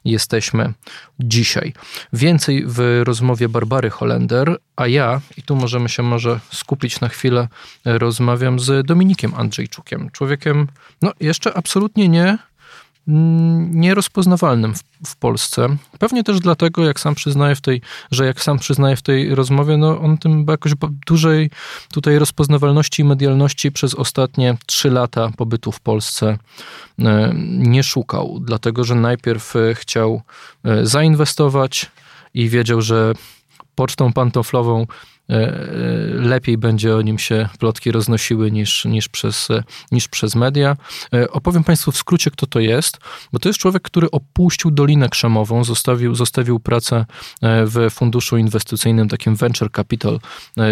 jesteśmy 0.05 0.73
dzisiaj. 1.19 1.73
Więcej 2.13 2.63
w 2.67 3.01
rozmowie 3.03 3.49
Barbary 3.49 3.89
Holender, 3.89 4.57
a 4.75 4.87
ja, 4.87 5.21
i 5.37 5.43
tu 5.43 5.55
możemy 5.55 5.89
się 5.89 6.03
może 6.03 6.39
skupić 6.51 7.01
na 7.01 7.09
chwilę, 7.09 7.47
rozmawiam 8.38 8.60
z 8.60 8.88
Dominikiem 8.88 9.34
Andrzejczukiem, 9.36 10.10
człowiekiem, 10.10 10.67
no 11.01 11.12
jeszcze 11.20 11.58
absolutnie 11.58 12.10
nie 12.10 12.38
nierozpoznawalnym 13.72 14.75
w, 14.75 14.84
w, 15.06 15.15
Polsce. 15.15 15.67
Pewnie 16.00 16.24
też 16.24 16.39
dlatego, 16.39 16.86
jak 16.86 17.00
sam 17.00 17.15
przyznaje 17.15 17.56
w 17.56 17.62
tej, 17.62 17.82
że 18.12 18.25
jak 18.25 18.41
sam 18.41 18.60
przyznaje 18.60 18.96
w 18.96 19.01
tej 19.01 19.36
rozmowie, 19.36 19.77
no 19.77 20.00
on 20.00 20.17
tym 20.17 20.46
jakoś 20.50 20.72
dużej 21.08 21.50
tutaj 21.91 22.20
rozpoznawalności 22.20 23.01
i 23.01 23.06
medialności 23.06 23.72
przez 23.72 23.96
ostatnie 23.96 24.58
trzy 24.65 24.91
lata 24.91 25.29
pobytu 25.38 25.72
w 25.72 25.79
Polsce 25.79 26.38
e, 27.00 27.34
nie 27.58 27.84
szukał, 27.84 28.39
dlatego 28.41 28.84
że 28.84 28.96
najpierw 28.96 29.56
e, 29.56 29.75
chciał 29.75 30.22
e, 30.63 30.86
zainwestować 30.86 31.91
i 32.34 32.50
wiedział, 32.50 32.82
że 32.82 33.13
pocztą 33.75 34.13
pantoflową 34.13 34.86
lepiej 36.13 36.57
będzie 36.57 36.96
o 36.96 37.01
nim 37.01 37.19
się 37.19 37.50
plotki 37.60 37.91
roznosiły 37.91 38.51
niż, 38.51 38.86
niż, 38.86 39.10
przez, 39.10 39.48
niż 39.91 40.07
przez 40.07 40.36
media. 40.36 40.77
E, 41.13 41.31
opowiem 41.31 41.63
Państwu 41.63 41.91
w 41.91 41.98
skrócie, 41.98 42.31
kto 42.31 42.48
to 42.48 42.60
jest, 42.60 42.98
bo 43.34 43.39
to 43.39 43.50
jest 43.50 43.60
człowiek, 43.60 43.84
który 43.84 44.12
opuścił 44.12 44.72
Dolinę 44.72 45.10
Krzemową, 45.10 45.63
zostawił, 45.63 46.15
zostawił 46.15 46.60
pracę 46.60 47.05
w 47.41 47.88
funduszu 47.91 48.38
inwestycyjnym, 48.38 49.10
takim 49.10 49.36
venture 49.36 49.72
capital, 49.72 50.19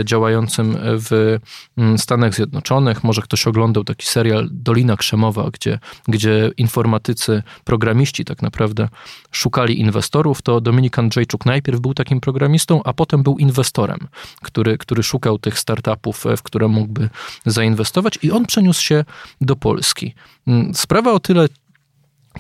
działającym 0.04 0.78
w 0.82 1.38
mm, 1.78 1.98
Stanach 1.98 2.36
Zjednoczonych. 2.36 3.04
Może 3.04 3.22
ktoś 3.22 3.48
oglądał 3.48 3.84
taki 3.84 4.06
serial 4.06 4.50
Dolina 4.52 4.98
Krzemowa, 4.98 5.50
gdzie, 5.54 5.80
gdzie 6.08 6.52
informatycy, 6.58 7.44
programiści 7.64 8.26
tak 8.26 8.42
naprawdę 8.42 8.90
szukali 9.32 9.80
inwestorów. 9.80 10.42
To 10.42 10.62
Dominik 10.62 11.00
Andrzejczuk 11.00 11.46
najpierw 11.46 11.80
był 11.80 11.94
takim 11.94 12.22
programistą, 12.22 12.82
a 12.84 12.94
potem 12.94 13.24
był 13.24 13.38
inwestorem 13.38 14.08
który, 14.46 14.78
który 14.78 15.04
szukał 15.04 15.40
tych 15.40 15.60
startupów, 15.60 16.26
e, 16.26 16.38
w 16.38 16.44
które 16.44 16.68
mógłby 16.68 17.10
zainwestować, 17.46 18.20
i 18.22 18.32
on 18.32 18.46
przeniósł 18.46 18.82
się 18.82 19.06
do 19.42 19.56
Polski. 19.56 20.14
Mm, 20.48 20.74
sprawa 20.76 21.12
o 21.12 21.20
tyle 21.20 21.48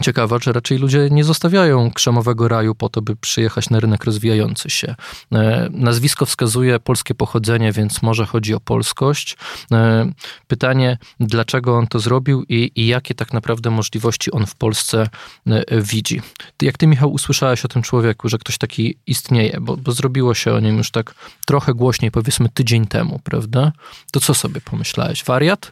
ciekawa, 0.01 0.37
że 0.41 0.53
raczej 0.53 0.77
ludzie 0.77 1.07
nie 1.11 1.23
zostawiają 1.23 1.91
krzemowego 1.91 2.47
raju 2.47 2.75
po 2.75 2.89
to, 2.89 3.01
by 3.01 3.15
przyjechać 3.15 3.69
na 3.69 3.79
rynek 3.79 4.03
rozwijający 4.03 4.69
się. 4.69 4.95
E, 5.31 5.67
nazwisko 5.71 6.25
wskazuje 6.25 6.79
polskie 6.79 7.15
pochodzenie, 7.15 7.71
więc 7.71 8.01
może 8.01 8.25
chodzi 8.25 8.53
o 8.53 8.59
polskość. 8.59 9.37
E, 9.71 10.11
pytanie, 10.47 10.97
dlaczego 11.19 11.77
on 11.77 11.87
to 11.87 11.99
zrobił 11.99 12.43
i, 12.49 12.71
i 12.75 12.87
jakie 12.87 13.15
tak 13.15 13.33
naprawdę 13.33 13.69
możliwości 13.69 14.31
on 14.31 14.45
w 14.45 14.55
Polsce 14.55 15.09
e, 15.47 15.81
widzi. 15.81 16.21
Jak 16.61 16.77
ty, 16.77 16.87
Michał, 16.87 17.11
usłyszałeś 17.11 17.65
o 17.65 17.67
tym 17.67 17.81
człowieku, 17.81 18.29
że 18.29 18.37
ktoś 18.37 18.57
taki 18.57 18.97
istnieje, 19.07 19.57
bo, 19.61 19.77
bo 19.77 19.91
zrobiło 19.91 20.33
się 20.33 20.53
o 20.53 20.59
nim 20.59 20.77
już 20.77 20.91
tak 20.91 21.15
trochę 21.45 21.73
głośniej, 21.73 22.11
powiedzmy 22.11 22.49
tydzień 22.49 22.87
temu, 22.87 23.19
prawda? 23.23 23.71
To 24.11 24.19
co 24.19 24.33
sobie 24.33 24.61
pomyślałeś? 24.61 25.23
Wariat? 25.23 25.71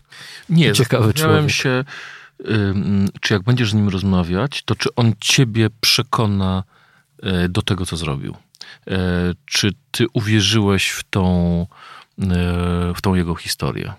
Nie, 0.50 0.74
ciekawy 0.74 1.13
człowiek. 1.13 1.51
się 1.51 1.84
czy 3.22 3.34
jak 3.34 3.44
będziesz 3.44 3.72
z 3.72 3.74
nim 3.74 3.90
rozmawiać, 3.90 4.63
to 4.63 4.75
czy 4.75 4.96
on 4.96 5.13
ciebie 5.20 5.70
przekona 5.82 6.63
e, 7.24 7.50
do 7.50 7.62
tego, 7.62 7.86
co 7.86 7.98
zrobił? 7.98 8.36
E, 8.88 8.98
czy 9.46 9.72
ty 9.92 10.06
uwierzyłeś 10.13 10.90
w 10.90 11.04
tą, 11.04 11.68
e, 12.20 12.25
w 12.96 13.02
tą 13.02 13.16
jego 13.16 13.36
historię? 13.36 13.94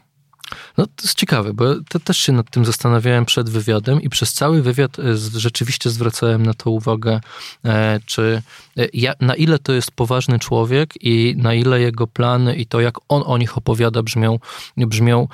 No 0.78 0.86
to 0.86 1.02
jest 1.02 1.18
ciekawe, 1.18 1.54
bo 1.54 1.64
to 1.88 2.00
też 2.00 2.18
się 2.18 2.32
nad 2.32 2.50
tym 2.50 2.64
zastanawiałem 2.64 3.24
przed 3.24 3.50
wywiadem 3.50 4.02
i 4.02 4.08
przez 4.08 4.32
cały 4.32 4.62
wywiad 4.62 4.98
e, 4.98 5.16
rzeczywiście 5.16 5.90
zwracałem 5.90 6.46
na 6.46 6.54
to 6.54 6.70
uwagę, 6.70 7.20
e, 7.64 8.00
czy 8.06 8.42
e, 8.76 9.14
na 9.20 9.34
ile 9.34 9.58
to 9.58 9.72
jest 9.72 9.90
poważny 9.90 10.38
człowiek 10.38 10.94
i 11.00 11.34
na 11.38 11.54
ile 11.54 11.80
jego 11.80 12.06
plany 12.06 12.56
i 12.56 12.66
to, 12.66 12.80
jak 12.80 12.94
on 13.08 13.22
o 13.26 13.38
nich 13.38 13.58
opowiada, 13.58 14.02
brzmią, 14.02 14.38
brzmią 14.76 15.28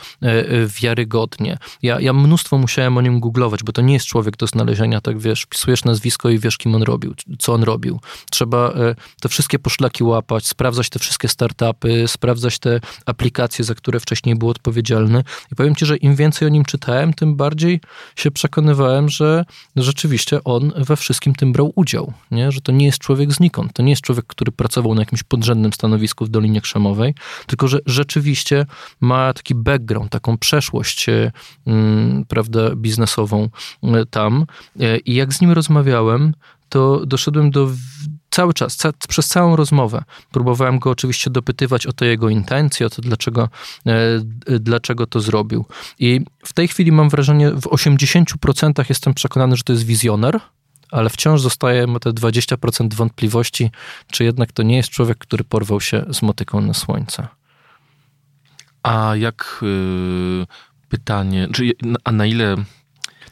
wiarygodnie. 0.81 1.59
Ja, 1.83 2.00
ja 2.00 2.12
mnóstwo 2.12 2.59
musiałem 2.59 2.97
o 2.97 3.00
nim 3.00 3.21
googlować, 3.21 3.62
bo 3.62 3.73
to 3.73 3.83
nie 3.83 3.95
jest 3.95 4.07
człowiek 4.07 4.37
do 4.37 4.47
znalezienia, 4.47 5.00
tak 5.00 5.19
wiesz, 5.19 5.47
pisujesz 5.47 5.85
nazwisko 5.85 6.31
i 6.31 6.38
wiesz, 6.38 6.59
kim 6.59 6.75
on 6.75 6.83
robił, 6.83 7.14
co 7.38 7.55
on 7.55 7.62
robił. 7.62 8.00
Trzeba 8.31 8.73
te 9.21 9.29
wszystkie 9.29 9.59
poszlaki 9.59 10.05
łapać, 10.05 10.47
sprawdzać 10.47 10.88
te 10.88 10.99
wszystkie 10.99 11.29
startupy, 11.29 12.09
sprawdzać 12.09 12.59
te 12.59 12.81
aplikacje, 13.07 13.64
za 13.64 13.75
które 13.75 14.00
wcześniej 14.00 14.37
był 14.37 14.49
i 15.52 15.57
powiem 15.57 15.75
ci, 15.75 15.87
że 15.87 15.97
im 15.97 16.16
więcej 16.16 16.49
o 16.49 16.50
nim 16.50 16.64
czytałem, 16.64 17.14
tym 17.14 17.37
bardziej 17.37 17.80
się 18.16 18.30
przekonywałem, 18.30 19.09
że 19.09 19.45
rzeczywiście 19.76 20.45
on 20.45 20.73
we 20.76 20.97
wszystkim 20.97 21.35
tym 21.35 21.52
brał 21.52 21.73
udział. 21.75 22.12
Nie? 22.30 22.52
Że 22.52 22.61
to 22.61 22.73
nie 22.73 22.87
jest 22.87 22.99
człowiek 22.99 23.33
znikąd. 23.33 23.73
To 23.73 23.83
nie 23.83 23.90
jest 23.90 24.02
człowiek, 24.02 24.26
który 24.26 24.52
pracował 24.52 24.95
na 24.95 25.02
jakimś 25.02 25.23
podrzędnym 25.23 25.73
stanowisku 25.73 26.25
w 26.25 26.28
Dolinie 26.28 26.61
Krzemowej, 26.61 27.14
tylko 27.47 27.69
że 27.69 27.78
rzeczywiście 27.87 28.66
ma 29.00 29.33
taki 29.33 29.54
background, 29.54 30.11
taką 30.11 30.38
przeszłość 30.38 31.07
mm, 31.66 32.25
prawda, 32.28 32.76
biznesową 32.76 33.49
e, 33.83 34.07
tam. 34.07 34.47
E, 34.80 34.99
I 34.99 35.14
jak 35.14 35.35
z 35.35 35.40
nim 35.40 35.50
rozmawiałem, 35.50 36.35
to 36.69 37.07
doszedłem 37.07 37.50
do 37.50 37.71
cały 38.30 38.54
czas, 38.54 38.76
ca 38.76 38.92
przez 39.08 39.28
całą 39.28 39.56
rozmowę 39.56 40.02
próbowałem 40.30 40.78
go 40.78 40.90
oczywiście 40.90 41.30
dopytywać 41.30 41.87
o 41.87 41.92
te 41.92 42.06
jego 42.06 42.28
intencje, 42.28 42.87
o 42.87 42.90
to, 42.90 43.02
dlaczego, 43.02 43.49
e, 43.87 44.20
dlaczego 44.60 45.06
to 45.06 45.20
zrobił. 45.20 45.64
I 45.99 46.20
w 46.44 46.52
tej 46.52 46.68
chwili 46.68 46.92
mam 46.92 47.08
wrażenie, 47.08 47.50
w 47.50 47.66
80% 47.66 48.88
jestem 48.88 49.14
przekonany, 49.14 49.56
że 49.56 49.62
to 49.62 49.72
jest 49.72 49.84
wizjoner, 49.84 50.40
ale 50.90 51.10
wciąż 51.10 51.40
zostaje 51.40 51.87
te 52.00 52.12
20% 52.12 52.94
wątpliwości, 52.94 53.70
czy 54.10 54.25
jednak 54.25 54.52
to 54.52 54.62
nie 54.62 54.76
jest 54.76 54.88
człowiek, 54.88 55.18
który 55.18 55.44
porwał 55.44 55.80
się 55.80 56.04
z 56.10 56.22
motyką 56.22 56.60
na 56.60 56.75
słońce. 56.75 57.28
A 58.82 59.16
jak 59.16 59.60
y, 59.62 60.46
pytanie, 60.88 61.49
czy, 61.52 61.72
a 62.04 62.12
na 62.12 62.26
ile 62.26 62.56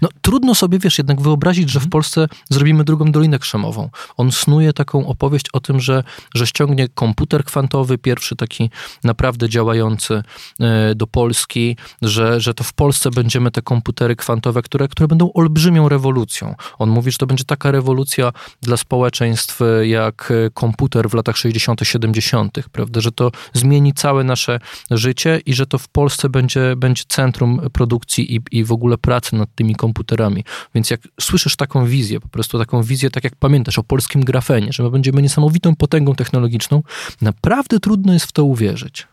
no 0.02 0.08
trudno 0.20 0.54
sobie, 0.54 0.78
wiesz, 0.78 0.98
jednak 0.98 1.20
wyobrazić, 1.20 1.70
że 1.70 1.80
w 1.80 1.82
mhm. 1.82 1.90
Polsce 1.90 2.28
zrobimy 2.50 2.84
drugą 2.84 3.12
Dolinę 3.12 3.38
Krzemową. 3.38 3.90
On 4.16 4.32
snuje 4.32 4.72
taką 4.72 5.06
opowieść 5.06 5.46
o 5.52 5.60
tym, 5.60 5.80
że, 5.80 6.04
że 6.34 6.46
ściągnie 6.46 6.88
komputer 6.88 7.44
kwantowy, 7.44 7.98
pierwszy 7.98 8.36
taki 8.36 8.70
naprawdę 9.04 9.48
działający 9.48 10.22
e, 10.60 10.94
do 10.94 11.06
Polski, 11.06 11.76
że, 12.02 12.40
że 12.40 12.54
to 12.54 12.64
w 12.64 12.72
Polsce 12.72 13.10
będziemy 13.10 13.50
te 13.50 13.62
komputery 13.62 14.16
kwantowe, 14.16 14.62
które, 14.62 14.88
które 14.88 15.08
będą 15.08 15.32
olbrzymią 15.32 15.88
rewolucją. 15.88 16.54
On 16.78 16.90
mówi, 16.90 17.12
że 17.12 17.18
to 17.18 17.26
będzie 17.26 17.44
taka 17.44 17.70
rewolucja 17.70 18.32
dla 18.62 18.76
społeczeństw 18.76 19.60
jak 19.82 20.32
e, 20.46 20.50
komputer 20.50 21.10
w 21.10 21.14
latach 21.14 21.36
60., 21.36 21.80
70., 21.82 22.58
prawda, 22.72 23.00
że 23.00 23.12
to 23.12 23.30
zmieni 23.52 23.92
całe 23.92 24.24
nasze 24.24 24.60
życie 24.90 25.40
i 25.46 25.54
że 25.54 25.66
to 25.66 25.78
w 25.78 25.88
Polsce 25.88 26.28
będzie, 26.28 26.74
będzie 26.76 27.02
centrum 27.08 27.60
produkcji 27.72 28.36
i, 28.36 28.40
i 28.50 28.64
w 28.64 28.72
ogóle 28.72 28.98
pracy 28.98 29.36
nad 29.36 29.54
tymi 29.54 29.74
komputerami 29.74 29.88
komputerami. 29.88 30.45
Więc 30.75 30.90
jak 30.90 31.00
słyszysz 31.21 31.57
taką 31.57 31.87
wizję, 31.87 32.21
po 32.21 32.28
prostu 32.28 32.59
taką 32.59 32.83
wizję, 32.83 33.11
tak 33.11 33.25
jak 33.25 33.37
pamiętasz 33.37 33.78
o 33.78 33.83
polskim 33.83 34.25
grafenie, 34.25 34.73
że 34.73 34.83
my 34.83 34.90
będziemy 34.90 35.23
niesamowitą 35.23 35.76
potęgą 35.76 36.14
technologiczną, 36.14 36.83
naprawdę 37.21 37.80
trudno 37.80 38.12
jest 38.12 38.26
w 38.26 38.33
to 38.33 38.45
uwierzyć. 38.45 39.07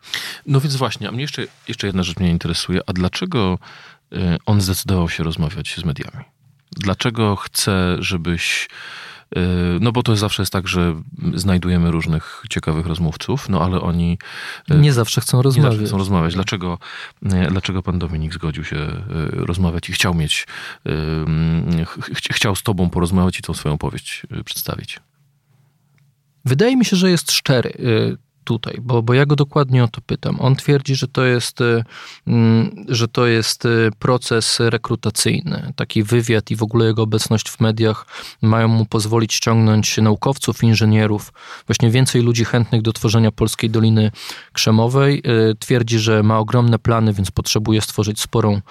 No 0.45 0.61
więc 0.61 0.75
właśnie, 0.75 1.09
a 1.09 1.11
mnie 1.11 1.21
jeszcze, 1.21 1.45
jeszcze 1.67 1.87
jedna 1.87 2.03
rzecz 2.03 2.19
mnie 2.19 2.29
interesuje, 2.29 2.79
a 2.87 2.93
dlaczego 2.93 3.59
y, 4.13 4.17
on 4.45 4.61
zdecydował 4.61 5.09
się 5.09 5.23
rozmawiać 5.23 5.75
z 5.77 5.85
mediami? 5.85 6.23
Dlaczego 6.71 7.35
chce, 7.35 7.95
żebyś 7.99 8.67
no 9.79 9.91
bo 9.91 10.03
to 10.03 10.15
zawsze 10.15 10.41
jest 10.41 10.53
tak, 10.53 10.67
że 10.67 10.95
znajdujemy 11.33 11.91
różnych 11.91 12.43
ciekawych 12.49 12.85
rozmówców, 12.85 13.49
no 13.49 13.61
ale 13.61 13.81
oni... 13.81 14.17
Y, 14.71 14.75
nie 14.75 14.93
zawsze 14.93 15.21
chcą 15.21 15.41
rozmawiać. 15.41 15.71
Nie 15.71 15.77
zawsze 15.77 15.87
chcą 15.87 15.97
rozmawiać. 15.97 16.33
Dlaczego, 16.33 16.79
y, 17.25 17.47
dlaczego 17.49 17.83
pan 17.83 17.99
Dominik 17.99 18.33
zgodził 18.33 18.63
się 18.63 18.77
rozmawiać 19.31 19.89
i 19.89 19.93
chciał 19.93 20.13
mieć, 20.13 20.47
ch 21.85 22.33
chciał 22.33 22.55
z 22.55 22.63
tobą 22.63 22.89
porozmawiać 22.89 23.39
i 23.39 23.41
tą 23.41 23.53
swoją 23.53 23.77
powieść 23.77 24.23
przedstawić? 24.45 24.99
Wydaje 26.45 26.77
mi 26.77 26.85
się, 26.85 26.95
że 26.95 27.09
jest 27.09 27.31
szczery 27.31 27.73
tutaj, 28.45 28.77
bo, 28.81 29.01
bo 29.01 29.13
ja 29.13 29.25
go 29.25 29.35
dokładnie 29.35 29.83
o 29.83 29.87
to 29.87 30.01
pytam. 30.01 30.37
On 30.39 30.55
twierdzi, 30.55 30.95
że 30.95 31.07
to 31.07 31.25
jest, 31.25 31.59
mm, 32.27 32.85
że 32.87 33.07
to 33.07 33.27
jest 33.27 33.63
proces 33.99 34.59
rekrutacyjny. 34.59 35.73
Taki 35.75 36.03
wywiad 36.03 36.51
i 36.51 36.55
w 36.55 36.63
ogóle 36.63 36.85
jego 36.85 37.01
obecność 37.03 37.49
w 37.49 37.59
mediach 37.59 38.05
mają 38.41 38.67
mu 38.67 38.85
pozwolić 38.85 39.33
ściągnąć 39.33 39.97
naukowców, 39.97 40.63
inżynierów, 40.63 41.33
właśnie 41.67 41.91
więcej 41.91 42.21
ludzi 42.21 42.45
chętnych 42.45 42.81
do 42.81 42.93
tworzenia 42.93 43.31
Polskiej 43.31 43.69
Doliny 43.69 44.11
Krzemowej. 44.53 45.23
Twierdzi, 45.59 45.99
że 45.99 46.23
ma 46.23 46.39
ogromne 46.39 46.79
plany, 46.79 47.13
więc 47.13 47.31
potrzebuje 47.31 47.81
stworzyć 47.81 48.21
sporą 48.21 48.61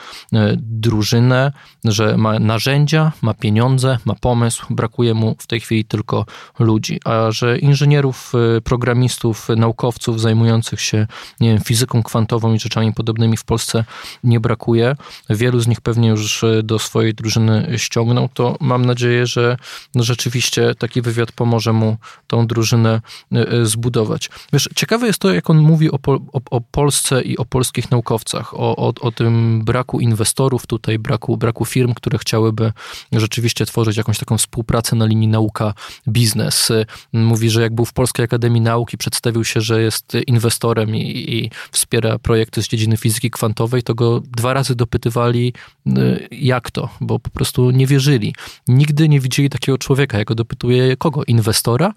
drużynę, 0.56 1.52
że 1.84 2.16
ma 2.16 2.38
narzędzia, 2.38 3.12
ma 3.22 3.34
pieniądze, 3.34 3.98
ma 4.04 4.14
pomysł, 4.14 4.66
brakuje 4.70 5.14
mu 5.14 5.36
w 5.38 5.46
tej 5.46 5.60
chwili 5.60 5.84
tylko 5.84 6.26
ludzi, 6.58 7.00
a 7.04 7.30
że 7.30 7.58
inżynierów, 7.58 8.32
programistów, 8.64 9.48
naukowców 9.64 10.20
zajmujących 10.20 10.80
się 10.80 11.06
nie 11.40 11.48
wiem, 11.48 11.60
fizyką 11.60 12.02
kwantową 12.02 12.54
i 12.54 12.60
rzeczami 12.60 12.92
podobnymi 12.92 13.36
w 13.36 13.44
Polsce 13.44 13.84
nie 14.24 14.40
brakuje. 14.40 14.96
Wielu 15.30 15.60
z 15.60 15.66
nich 15.66 15.80
pewnie 15.80 16.08
już 16.08 16.44
e, 16.44 16.62
do 16.62 16.78
swojej 16.78 17.14
drużyny 17.14 17.74
ściągnął, 17.76 18.28
to 18.34 18.56
mam 18.60 18.84
nadzieję, 18.84 19.26
że 19.26 19.56
rzeczywiście 19.94 20.74
taki 20.74 21.02
wywiad 21.02 21.32
pomoże 21.32 21.72
mu 21.72 21.96
tą 22.26 22.46
drużynę 22.46 23.00
e, 23.32 23.48
e, 23.48 23.66
zbudować. 23.66 24.30
Wiesz, 24.52 24.68
ciekawe 24.76 25.06
jest 25.06 25.18
to, 25.18 25.34
jak 25.34 25.50
on 25.50 25.58
mówi 25.58 25.90
o, 25.90 25.98
o, 26.32 26.40
o 26.50 26.60
Polsce 26.60 27.22
i 27.22 27.36
o 27.38 27.44
polskich 27.44 27.90
naukowcach, 27.90 28.54
o, 28.54 28.76
o, 28.76 28.92
o 29.00 29.12
tym 29.12 29.64
braku 29.64 30.00
inwestorów 30.00 30.66
tutaj, 30.66 30.98
braku, 30.98 31.36
braku 31.36 31.64
firm, 31.64 31.94
które 31.94 32.18
chciałyby 32.18 32.72
rzeczywiście 33.12 33.66
tworzyć 33.66 33.96
jakąś 33.96 34.18
taką 34.18 34.38
współpracę 34.38 34.96
na 34.96 35.06
linii 35.06 35.28
nauka-biznes. 35.28 36.72
Mówi, 37.12 37.50
że 37.50 37.62
jak 37.62 37.74
był 37.74 37.84
w 37.84 37.92
Polskiej 37.92 38.24
Akademii 38.24 38.60
Nauki, 38.60 38.98
przedstawił 38.98 39.44
się, 39.44 39.53
że 39.60 39.82
jest 39.82 40.16
inwestorem 40.26 40.96
i, 40.96 41.00
i 41.34 41.50
wspiera 41.72 42.18
projekty 42.18 42.62
z 42.62 42.68
dziedziny 42.68 42.96
fizyki 42.96 43.30
kwantowej, 43.30 43.82
to 43.82 43.94
go 43.94 44.20
dwa 44.20 44.54
razy 44.54 44.74
dopytywali, 44.74 45.52
y, 45.86 46.28
jak 46.30 46.70
to, 46.70 46.88
bo 47.00 47.18
po 47.18 47.30
prostu 47.30 47.70
nie 47.70 47.86
wierzyli. 47.86 48.34
Nigdy 48.68 49.08
nie 49.08 49.20
widzieli 49.20 49.50
takiego 49.50 49.78
człowieka. 49.78 50.18
Ja 50.18 50.24
go 50.24 50.34
dopytuję, 50.34 50.96
kogo? 50.96 51.24
Inwestora? 51.26 51.92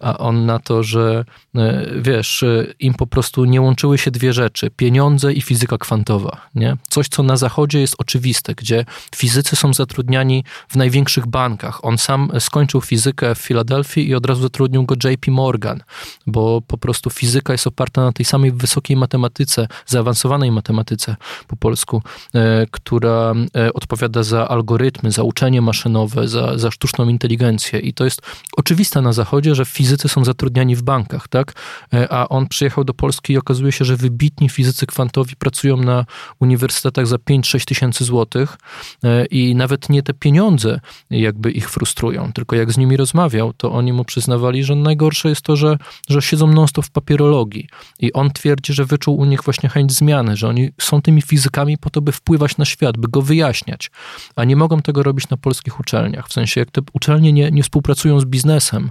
A 0.00 0.18
on 0.18 0.46
na 0.46 0.58
to, 0.58 0.82
że 0.82 1.24
e, 1.54 1.86
wiesz, 2.02 2.42
e, 2.42 2.66
im 2.80 2.94
po 2.94 3.06
prostu 3.06 3.44
nie 3.44 3.60
łączyły 3.60 3.98
się 3.98 4.10
dwie 4.10 4.32
rzeczy, 4.32 4.70
pieniądze 4.70 5.32
i 5.32 5.40
fizyka 5.40 5.78
kwantowa, 5.78 6.40
nie? 6.54 6.76
Coś, 6.88 7.08
co 7.08 7.22
na 7.22 7.36
zachodzie 7.36 7.80
jest 7.80 7.94
oczywiste, 7.98 8.54
gdzie 8.54 8.84
fizycy 9.16 9.56
są 9.56 9.74
zatrudniani 9.74 10.44
w 10.68 10.76
największych 10.76 11.26
bankach. 11.26 11.84
On 11.84 11.98
sam 11.98 12.30
skończył 12.38 12.80
fizykę 12.80 13.34
w 13.34 13.38
Filadelfii 13.38 14.08
i 14.08 14.14
od 14.14 14.26
razu 14.26 14.42
zatrudnił 14.42 14.84
go 14.84 14.94
JP 15.04 15.30
Morgan, 15.30 15.82
bo 16.26 16.60
po 16.66 16.78
prostu 16.78 17.10
fizyka 17.10 17.52
jest 17.52 17.66
oparta 17.66 18.02
na 18.02 18.12
tej 18.12 18.26
samej 18.26 18.52
wysokiej 18.52 18.96
matematyce, 18.96 19.68
zaawansowanej 19.86 20.52
matematyce 20.52 21.16
po 21.46 21.56
polsku, 21.56 22.02
e, 22.34 22.66
która 22.70 23.34
odpowiada 23.74 24.22
za 24.22 24.48
algorytmy, 24.48 25.12
za 25.12 25.22
uczenie 25.22 25.62
maszynowe, 25.62 26.28
za, 26.28 26.58
za 26.58 26.70
sztuczną 26.70 27.08
inteligencję 27.08 27.80
i 27.80 27.94
to 27.94 28.04
jest 28.04 28.22
oczywiste 28.56 29.00
na 29.02 29.12
zachodzie, 29.12 29.54
że 29.54 29.64
fizyka 29.64 29.89
fizycy 29.90 30.08
są 30.08 30.24
zatrudniani 30.24 30.76
w 30.76 30.82
bankach, 30.82 31.28
tak? 31.28 31.52
E, 31.94 32.12
a 32.12 32.28
on 32.28 32.48
przyjechał 32.48 32.84
do 32.84 32.94
Polski 32.94 33.32
i 33.32 33.38
okazuje 33.38 33.72
się, 33.72 33.84
że 33.84 33.96
wybitni 33.96 34.48
fizycy 34.48 34.86
kwantowi 34.86 35.36
pracują 35.36 35.76
na 35.76 36.04
uniwersytetach 36.40 37.06
za 37.06 37.16
5-6 37.16 37.64
tysięcy 37.64 38.04
złotych 38.04 38.58
e, 39.04 39.24
i 39.26 39.54
nawet 39.54 39.88
nie 39.88 40.02
te 40.02 40.14
pieniądze 40.14 40.80
jakby 41.10 41.50
ich 41.50 41.70
frustrują, 41.70 42.32
tylko 42.32 42.56
jak 42.56 42.72
z 42.72 42.78
nimi 42.78 42.96
rozmawiał, 42.96 43.52
to 43.52 43.72
oni 43.72 43.92
mu 43.92 44.04
przyznawali, 44.04 44.64
że 44.64 44.74
najgorsze 44.74 45.28
jest 45.28 45.42
to, 45.42 45.56
że, 45.56 45.76
że 46.08 46.22
siedzą 46.22 46.46
non-stop 46.46 46.86
w 46.86 46.90
papierologii 46.90 47.68
i 48.00 48.12
on 48.12 48.30
twierdzi, 48.30 48.72
że 48.72 48.84
wyczuł 48.84 49.16
u 49.16 49.24
nich 49.24 49.42
właśnie 49.42 49.68
chęć 49.68 49.92
zmiany, 49.92 50.36
że 50.36 50.48
oni 50.48 50.70
są 50.80 51.02
tymi 51.02 51.22
fizykami 51.22 51.78
po 51.78 51.90
to, 51.90 52.00
by 52.00 52.12
wpływać 52.12 52.56
na 52.56 52.64
świat, 52.64 52.98
by 52.98 53.08
go 53.08 53.22
wyjaśniać, 53.22 53.90
a 54.36 54.44
nie 54.44 54.56
mogą 54.56 54.82
tego 54.82 55.02
robić 55.02 55.28
na 55.28 55.36
polskich 55.36 55.80
uczelniach. 55.80 56.28
W 56.28 56.32
sensie, 56.32 56.60
jak 56.60 56.70
te 56.70 56.80
uczelnie 56.92 57.32
nie, 57.32 57.50
nie 57.50 57.62
współpracują 57.62 58.20
z 58.20 58.24
biznesem, 58.24 58.90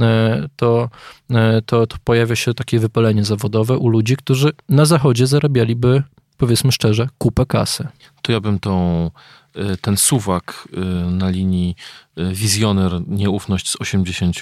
e, 0.00 0.35
to, 0.56 0.90
e, 1.30 1.62
to, 1.62 1.86
to 1.86 1.96
pojawia 2.04 2.36
się 2.36 2.54
takie 2.54 2.78
wypalenie 2.78 3.24
zawodowe 3.24 3.78
u 3.78 3.88
ludzi, 3.88 4.16
którzy 4.16 4.52
na 4.68 4.84
zachodzie 4.84 5.26
zarabialiby, 5.26 6.02
powiedzmy 6.36 6.72
szczerze, 6.72 7.08
kupę 7.18 7.46
kasy. 7.46 7.88
To 8.22 8.32
ja 8.32 8.40
bym 8.40 8.58
tą, 8.58 9.10
e, 9.54 9.76
ten 9.76 9.96
suwak 9.96 10.68
e, 10.72 10.80
na 11.10 11.30
linii 11.30 11.76
wizjoner, 12.16 12.92
nieufność 13.06 13.70
z 13.70 13.76
80 13.80 14.36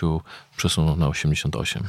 przesunął 0.56 0.96
na 0.96 1.08
88. 1.08 1.82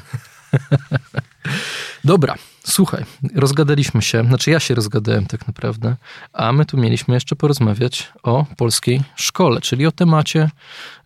Dobra, 2.04 2.36
słuchaj, 2.64 3.06
rozgadaliśmy 3.36 4.02
się, 4.02 4.24
znaczy 4.24 4.52
ja 4.52 4.60
się 4.60 4.76
rozgadałem 4.76 5.26
tak 5.26 5.48
naprawdę, 5.48 5.96
a 6.34 6.52
my 6.52 6.66
tu 6.66 6.78
mieliśmy 6.78 7.14
jeszcze 7.14 7.36
porozmawiać 7.36 8.12
o 8.24 8.46
polskiej 8.58 9.02
szkole, 9.16 9.62
czyli 9.62 9.86
o 9.86 9.92
temacie 9.92 10.50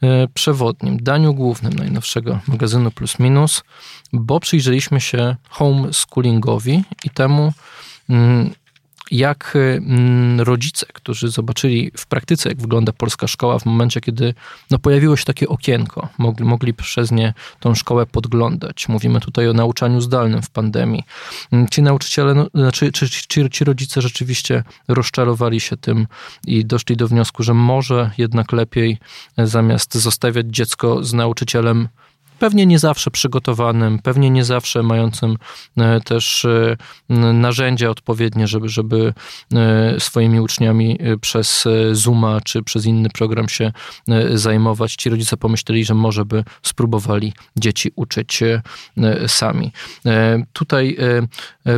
e, 0.04 0.28
przewodnim, 0.34 0.98
daniu 0.98 1.34
głównym 1.34 1.74
najnowszego 1.74 2.40
magazynu 2.48 2.92
Plus 2.92 3.20
Minus, 3.20 3.64
bo 4.14 4.40
przyjrzeliśmy 4.40 5.02
się 5.02 5.36
homeschoolingowi 5.50 6.84
i 7.04 7.10
temu, 7.10 7.54
mm, 8.10 8.50
jak 9.12 9.54
mm, 9.56 10.42
rodzice, 10.42 10.86
którzy 10.94 11.30
zobaczyli 11.30 11.92
w 11.98 12.08
praktyce, 12.08 12.50
jak 12.50 12.62
wygląda 12.62 12.94
polska 12.94 13.28
szkoła 13.28 13.60
w 13.60 13.66
momencie, 13.66 14.02
kiedy 14.02 14.34
no, 14.72 14.80
pojawiło 14.80 15.16
się 15.16 15.26
takie 15.26 15.48
okienko, 15.48 16.10
mogli, 16.18 16.46
mogli 16.46 16.74
przez 16.74 17.12
nie 17.12 17.34
tą 17.60 17.76
szkołę 17.76 18.06
podglądać. 18.06 18.90
Mówimy 18.90 19.20
tutaj 19.20 19.48
o 19.48 19.54
nauczaniu 19.54 20.02
zdalnym 20.02 20.42
w 20.42 20.50
pandemii. 20.50 21.04
Mm, 21.52 21.68
ci 21.68 21.82
nauczyciele, 21.82 22.34
no, 22.34 22.48
znaczy, 22.54 22.92
czy, 22.92 23.50
ci 23.50 23.64
rodzice 23.64 24.02
rzeczywiście 24.02 24.64
rozczarowali 24.88 25.60
się 25.60 25.78
tym 25.78 26.08
i 26.48 26.66
doszli 26.66 26.98
do 26.98 27.08
wniosku, 27.08 27.44
że 27.44 27.54
może 27.54 28.12
jednak 28.18 28.52
lepiej 28.52 28.98
e, 29.38 29.48
zamiast 29.48 29.96
zostawiać 29.96 30.46
dziecko 30.50 31.04
z 31.04 31.14
nauczycielem 31.14 31.88
pewnie 32.40 32.66
nie 32.66 32.80
zawsze 32.80 33.12
przygotowanym, 33.12 34.00
pewnie 34.00 34.30
nie 34.30 34.46
zawsze 34.46 34.84
mającym 34.84 35.36
e, 35.78 36.02
też 36.02 36.46
e, 36.46 36.78
narzędzia 37.34 37.90
odpowiednie, 37.90 38.48
żeby, 38.48 38.70
żeby 38.70 39.14
e, 39.54 40.00
swoimi 40.00 40.40
uczniami 40.40 41.00
przez 41.22 41.68
Zooma 41.92 42.42
czy 42.42 42.64
przez 42.64 42.86
inny 42.86 43.10
program 43.10 43.50
się 43.50 43.72
zajmować. 44.34 44.96
Ci 44.96 45.10
rodzice 45.10 45.38
pomyśleli, 45.38 45.86
że 45.86 45.94
może 45.94 46.26
by 46.26 46.44
spróbowali 46.64 47.34
dzieci 47.56 47.92
uczyć 47.96 48.40
sami. 49.28 49.72
Tutaj 50.54 50.98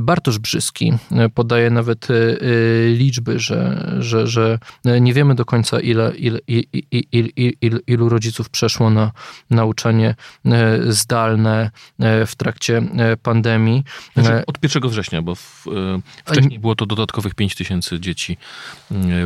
Bartosz 0.02 0.40
Brzyski 0.40 0.94
podaje 1.34 1.70
nawet 1.70 2.08
liczby, 2.88 3.40
że, 3.40 3.92
że, 4.00 4.28
że 4.28 4.60
nie 5.02 5.14
wiemy 5.14 5.36
do 5.36 5.46
końca, 5.46 5.80
ile, 5.80 6.12
ile, 6.18 6.40
ile, 7.62 7.80
ilu 7.88 8.10
rodziców 8.10 8.50
przeszło 8.50 8.90
na 8.90 9.12
nauczanie 9.50 10.16
zdalne 10.88 11.72
e, 12.00 12.26
w 12.26 12.36
trakcie 12.36 12.78
e, 12.78 13.18
pandemii. 13.18 13.84
Znaczy 14.14 14.44
od 14.48 14.64
1 14.64 14.90
września, 14.90 15.22
bo 15.22 15.36
w, 15.36 15.66
wcześniej 16.26 16.60
było 16.60 16.76
to 16.76 16.86
dodatkowych 16.86 17.36
5 17.36 17.56
tysięcy 17.56 18.00
dzieci 18.00 18.38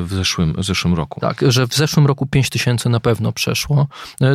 w 0.03 0.13
zeszłym, 0.13 0.53
w 0.53 0.63
zeszłym 0.63 0.93
roku. 0.93 1.19
Tak, 1.19 1.41
że 1.47 1.67
w 1.67 1.73
zeszłym 1.75 2.05
roku 2.05 2.25
5 2.25 2.49
tysięcy 2.49 2.89
na 2.89 2.99
pewno 2.99 3.31
przeszło, 3.31 3.88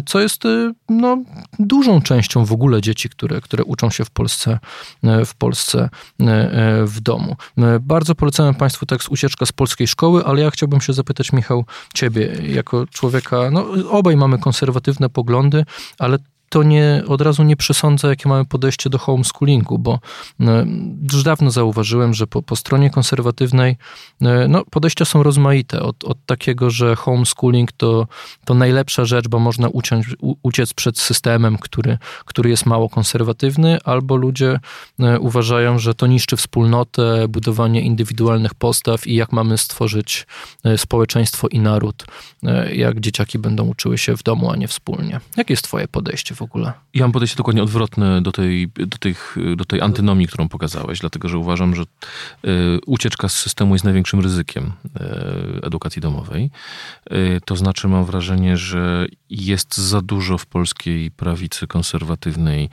co 0.07 0.21
jest 0.21 0.43
no, 0.89 1.19
dużą 1.59 2.03
częścią 2.03 2.45
w 2.45 2.53
ogóle 2.53 2.81
dzieci, 2.81 3.09
które, 3.09 3.41
które 3.41 3.65
uczą 3.65 3.91
się 3.91 4.05
w 4.05 4.11
Polsce, 4.11 4.59
w 5.27 5.35
Polsce 5.35 5.89
w 6.85 7.01
domu. 7.01 7.37
Bardzo 7.81 8.15
polecamy 8.15 8.55
Państwu 8.55 8.87
tekst 8.87 9.09
Ucieczka 9.09 9.47
z 9.47 9.53
polskiej 9.53 9.87
szkoły, 9.87 10.25
ale 10.25 10.41
ja 10.41 10.51
chciałbym 10.51 10.81
się 10.81 10.93
zapytać, 10.93 11.33
Michał, 11.33 11.65
Ciebie, 11.95 12.37
jako 12.43 12.87
człowieka, 12.87 13.51
no 13.51 13.67
obaj 13.91 14.17
mamy 14.17 14.39
konserwatywne 14.39 15.09
poglądy, 15.09 15.65
ale 15.99 16.19
to 16.51 16.63
nie, 16.63 17.03
od 17.09 17.21
razu 17.21 17.43
nie 17.43 17.57
przesądza, 17.57 18.09
jakie 18.09 18.29
mamy 18.29 18.45
podejście 18.45 18.91
do 18.91 18.99
homeschoolingu, 18.99 19.79
bo 19.79 19.99
no, 20.39 20.53
już 21.13 21.23
dawno 21.23 21.51
zauważyłem, 21.51 22.15
że 22.15 22.27
po, 22.27 22.43
po 22.43 22.57
stronie 22.57 22.91
konserwatywnej 22.91 23.77
e, 24.23 24.49
no, 24.49 24.65
podejścia 24.71 25.05
są 25.05 25.23
rozmaite. 25.23 25.83
Od, 25.83 26.05
od 26.05 26.19
takiego, 26.27 26.71
że 26.71 26.97
homeschooling 26.97 27.73
to, 27.73 28.07
to 28.45 28.55
najlepsza 28.55 29.05
rzecz, 29.05 29.29
bo 29.29 29.39
można 29.39 29.69
uciąć, 29.69 30.07
uciec 30.43 30.75
przed 30.75 30.99
systemem, 30.99 31.59
który, 31.59 31.99
który 32.25 32.51
jest 32.51 32.67
mało 32.67 32.89
konserwatywny, 32.89 33.79
albo 33.85 34.17
ludzie 34.17 34.61
e, 34.99 35.19
uważają, 35.19 35.79
że 35.79 35.95
to 35.95 36.07
niszczy 36.07 36.37
wspólnotę, 36.37 37.29
budowanie 37.29 37.81
indywidualnych 37.81 38.55
postaw 38.55 39.07
i 39.07 39.15
jak 39.15 39.33
mamy 39.33 39.59
stworzyć 39.59 40.27
e, 40.65 40.79
społeczeństwo 40.79 41.49
i 41.49 41.61
naród, 41.61 42.05
jak 42.73 43.01
dzieciaki 43.01 43.39
będą 43.39 43.67
uczyły 43.67 43.99
się 43.99 44.17
w 44.17 44.23
domu, 44.23 44.51
a 44.51 44.57
nie 44.57 44.69
wspólnie. 44.69 45.21
Jakie 45.37 45.53
jest 45.53 45.65
Twoje 45.65 45.89
podejście 45.89 46.35
w 46.41 46.43
ogóle. 46.43 46.73
Ja 46.95 47.05
mam 47.05 47.13
podejście 47.13 47.37
dokładnie 47.37 47.63
odwrotne 47.63 48.23
do 48.23 48.33
tej, 48.33 48.69
do, 48.69 48.99
tych, 48.99 49.37
do 49.57 49.65
tej 49.65 49.81
antynomii, 49.81 50.27
którą 50.27 50.49
pokazałeś, 50.49 50.99
dlatego 50.99 51.29
że 51.29 51.39
uważam, 51.39 51.75
że 51.75 51.83
y, 51.83 51.87
ucieczka 52.87 53.29
z 53.29 53.37
systemu 53.37 53.75
jest 53.75 53.85
największym 53.85 54.21
ryzykiem 54.21 54.73
y, 54.85 55.67
edukacji 55.67 56.03
domowej. 56.03 56.51
Y, 57.13 57.41
to 57.45 57.57
znaczy 57.57 57.89
mam 57.89 58.05
wrażenie, 58.05 58.57
że 58.57 59.07
jest 59.31 59.77
za 59.77 60.01
dużo 60.01 60.39
w 60.39 60.47
polskiej 60.47 61.11
prawicy 61.11 61.67
konserwatywnej, 61.67 62.69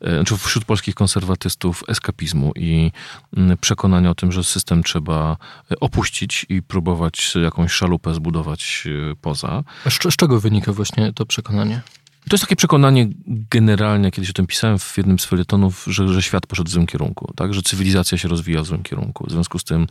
znaczy 0.00 0.36
wśród 0.36 0.64
polskich 0.64 0.94
konserwatystów 0.94 1.84
eskapizmu 1.88 2.52
i 2.56 2.90
mm, 3.36 3.58
przekonania 3.58 4.10
o 4.10 4.14
tym, 4.14 4.32
że 4.32 4.44
system 4.44 4.82
trzeba 4.82 5.36
opuścić 5.80 6.46
i 6.48 6.62
próbować 6.62 7.34
jakąś 7.42 7.72
szalupę 7.72 8.14
zbudować 8.14 8.88
poza. 9.20 9.64
Z, 9.88 10.12
z 10.12 10.16
czego 10.16 10.40
wynika 10.40 10.72
właśnie 10.72 11.12
to 11.12 11.26
przekonanie? 11.26 11.82
To 12.28 12.34
jest 12.34 12.44
takie 12.44 12.56
przekonanie 12.56 13.08
generalnie, 13.50 14.10
kiedyś 14.10 14.30
o 14.30 14.32
tym 14.32 14.46
pisałem 14.46 14.78
w 14.78 14.96
jednym 14.96 15.18
z 15.18 15.24
felietonów, 15.24 15.84
że, 15.86 16.08
że 16.08 16.22
świat 16.22 16.46
poszedł 16.46 16.68
w 16.68 16.72
złym 16.72 16.86
kierunku, 16.86 17.32
tak? 17.36 17.54
że 17.54 17.62
cywilizacja 17.62 18.18
się 18.18 18.28
rozwija 18.28 18.62
w 18.62 18.66
złym 18.66 18.82
kierunku. 18.82 19.26
W 19.26 19.30
związku 19.30 19.58
z 19.58 19.64
tym, 19.64 19.86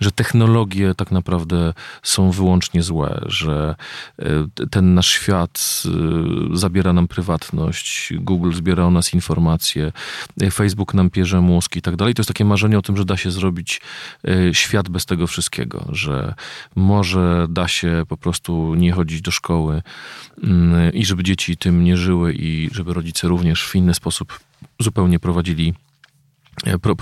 że 0.00 0.12
technologie 0.12 0.94
tak 0.94 1.10
naprawdę 1.10 1.74
są 2.02 2.30
wyłącznie 2.30 2.82
złe, 2.82 3.20
że 3.26 3.74
e, 4.18 4.24
ten 4.70 4.94
nasz 4.94 5.08
świat 5.08 5.82
e, 6.52 6.56
zabiera 6.56 6.92
nam 6.92 7.08
prywatność, 7.08 8.12
Google 8.16 8.52
zbiera 8.52 8.84
o 8.84 8.90
nas 8.90 9.14
informacje, 9.14 9.92
e, 10.40 10.50
Facebook 10.50 10.94
nam 10.94 11.10
pierze 11.10 11.40
mózg 11.40 11.76
i 11.76 11.82
tak 11.82 11.96
dalej. 11.96 12.14
To 12.14 12.20
jest 12.20 12.28
takie 12.28 12.44
marzenie 12.44 12.78
o 12.78 12.82
tym, 12.82 12.96
że 12.96 13.04
da 13.04 13.16
się 13.16 13.30
zrobić 13.30 13.80
świat 14.52 14.88
bez 14.88 15.06
tego 15.06 15.26
wszystkiego, 15.26 15.88
że 15.92 16.34
może 16.76 17.46
da 17.50 17.68
się 17.68 18.02
po 18.08 18.16
prostu 18.16 18.74
nie 18.74 18.92
chodzić 18.92 19.22
do 19.22 19.30
szkoły 19.30 19.82
mm, 20.42 20.92
i 20.92 21.04
żeby 21.04 21.22
dzieci 21.22 21.56
tym 21.56 21.71
tym 21.72 21.84
nie 21.84 21.96
żyły 21.96 22.34
i 22.34 22.70
żeby 22.72 22.94
rodzice 22.94 23.28
również 23.28 23.64
w 23.68 23.74
inny 23.74 23.94
sposób 23.94 24.40
zupełnie 24.80 25.18
prowadzili 25.18 25.74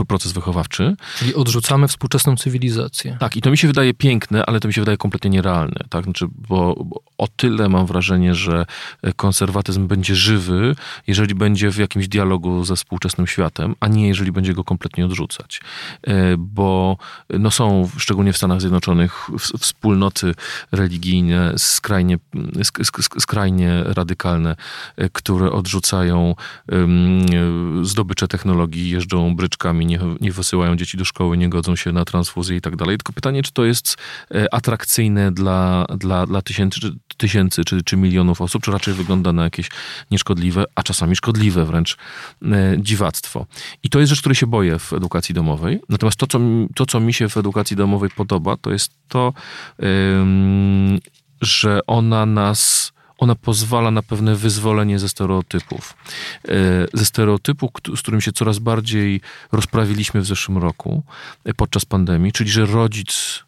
proces 0.08 0.32
wychowawczy. 0.32 0.96
Czyli 1.18 1.34
odrzucamy 1.34 1.88
współczesną 1.88 2.36
cywilizację. 2.36 3.16
Tak, 3.20 3.36
i 3.36 3.40
to 3.40 3.50
mi 3.50 3.58
się 3.58 3.68
wydaje 3.68 3.94
piękne, 3.94 4.46
ale 4.46 4.60
to 4.60 4.68
mi 4.68 4.74
się 4.74 4.80
wydaje 4.80 4.96
kompletnie 4.96 5.30
nierealne. 5.30 5.84
Tak? 5.90 6.04
Znaczy, 6.04 6.26
bo, 6.48 6.84
bo 6.84 7.02
o 7.18 7.28
tyle 7.28 7.68
mam 7.68 7.86
wrażenie, 7.86 8.34
że 8.34 8.66
konserwatyzm 9.16 9.86
będzie 9.86 10.14
żywy, 10.14 10.76
jeżeli 11.06 11.34
będzie 11.34 11.70
w 11.70 11.76
jakimś 11.76 12.08
dialogu 12.08 12.64
ze 12.64 12.76
współczesnym 12.76 13.26
światem, 13.26 13.74
a 13.80 13.88
nie 13.88 14.08
jeżeli 14.08 14.32
będzie 14.32 14.54
go 14.54 14.64
kompletnie 14.64 15.04
odrzucać. 15.04 15.60
E, 16.02 16.36
bo 16.38 16.96
no 17.30 17.50
są, 17.50 17.90
szczególnie 17.98 18.32
w 18.32 18.36
Stanach 18.36 18.60
Zjednoczonych, 18.60 19.30
wspólnoty 19.58 20.34
religijne 20.72 21.54
skrajnie, 21.56 22.18
skrajnie 23.18 23.82
radykalne, 23.84 24.56
e, 24.96 25.08
które 25.08 25.52
odrzucają 25.52 26.34
zdobycze 27.82 28.28
technologii, 28.28 28.90
jeżdżą 28.90 29.36
bryczkami, 29.40 29.86
nie, 29.86 30.00
nie 30.20 30.32
wysyłają 30.32 30.76
dzieci 30.76 30.96
do 30.96 31.04
szkoły, 31.04 31.36
nie 31.36 31.48
godzą 31.48 31.76
się 31.76 31.92
na 31.92 32.04
transfuzję 32.04 32.56
i 32.56 32.60
tak 32.60 32.76
dalej. 32.76 32.96
Tylko 32.96 33.12
pytanie, 33.12 33.42
czy 33.42 33.52
to 33.52 33.64
jest 33.64 33.96
e, 34.34 34.54
atrakcyjne 34.54 35.32
dla, 35.32 35.86
dla, 35.98 36.26
dla 36.26 36.42
tysięcy, 36.42 36.80
czy, 36.80 36.96
tysięcy 37.16 37.64
czy, 37.64 37.82
czy 37.82 37.96
milionów 37.96 38.40
osób, 38.40 38.62
czy 38.62 38.70
raczej 38.70 38.94
wygląda 38.94 39.32
na 39.32 39.44
jakieś 39.44 39.68
nieszkodliwe, 40.10 40.64
a 40.74 40.82
czasami 40.82 41.16
szkodliwe 41.16 41.64
wręcz 41.64 41.96
e, 42.42 42.76
dziwactwo. 42.78 43.46
I 43.82 43.90
to 43.90 44.00
jest 44.00 44.10
rzecz, 44.10 44.20
której 44.20 44.36
się 44.36 44.46
boję 44.46 44.78
w 44.78 44.92
edukacji 44.92 45.34
domowej. 45.34 45.80
Natomiast 45.88 46.18
to, 46.18 46.26
co, 46.26 46.40
to, 46.74 46.86
co 46.86 47.00
mi 47.00 47.14
się 47.14 47.28
w 47.28 47.36
edukacji 47.36 47.76
domowej 47.76 48.10
podoba, 48.10 48.56
to 48.56 48.70
jest 48.70 48.92
to, 49.08 49.32
że 51.40 51.80
ona 51.86 52.26
nas 52.26 52.92
ona 53.20 53.34
pozwala 53.34 53.90
na 53.90 54.02
pewne 54.02 54.34
wyzwolenie 54.34 54.98
ze 54.98 55.08
stereotypów. 55.08 55.96
E, 56.48 56.52
ze 56.92 57.04
stereotypu, 57.04 57.72
z 57.96 58.00
którym 58.02 58.20
się 58.20 58.32
coraz 58.32 58.58
bardziej 58.58 59.20
rozprawiliśmy 59.52 60.20
w 60.20 60.26
zeszłym 60.26 60.58
roku 60.58 61.02
e, 61.44 61.54
podczas 61.54 61.84
pandemii, 61.84 62.32
czyli 62.32 62.50
że 62.50 62.66
rodzic 62.66 63.44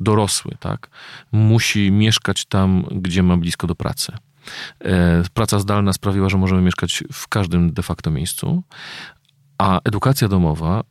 dorosły, 0.00 0.56
tak, 0.60 0.90
musi 1.32 1.92
mieszkać 1.92 2.44
tam, 2.44 2.84
gdzie 2.90 3.22
ma 3.22 3.36
blisko 3.36 3.66
do 3.66 3.74
pracy. 3.74 4.12
E, 4.84 5.22
praca 5.34 5.58
zdalna 5.58 5.92
sprawiła, 5.92 6.28
że 6.28 6.38
możemy 6.38 6.62
mieszkać 6.62 7.04
w 7.12 7.28
każdym 7.28 7.72
de 7.72 7.82
facto 7.82 8.10
miejscu, 8.10 8.62
a 9.58 9.80
edukacja 9.84 10.28
domowa 10.28 10.82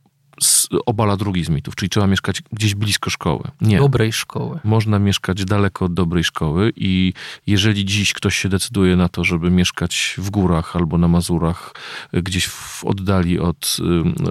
obala 0.86 1.16
drugi 1.16 1.44
z 1.44 1.48
mitów, 1.48 1.74
czyli 1.74 1.90
trzeba 1.90 2.06
mieszkać 2.06 2.42
gdzieś 2.52 2.74
blisko 2.74 3.10
szkoły. 3.10 3.42
Nie. 3.60 3.78
Dobrej 3.78 4.12
szkoły. 4.12 4.60
Można 4.64 4.98
mieszkać 4.98 5.44
daleko 5.44 5.84
od 5.84 5.94
dobrej 5.94 6.24
szkoły 6.24 6.72
i 6.76 7.12
jeżeli 7.46 7.84
dziś 7.84 8.12
ktoś 8.12 8.36
się 8.36 8.48
decyduje 8.48 8.96
na 8.96 9.08
to, 9.08 9.24
żeby 9.24 9.50
mieszkać 9.50 10.14
w 10.18 10.30
górach 10.30 10.76
albo 10.76 10.98
na 10.98 11.08
Mazurach, 11.08 11.74
gdzieś 12.12 12.46
w 12.46 12.84
oddali 12.84 13.38
od 13.38 13.76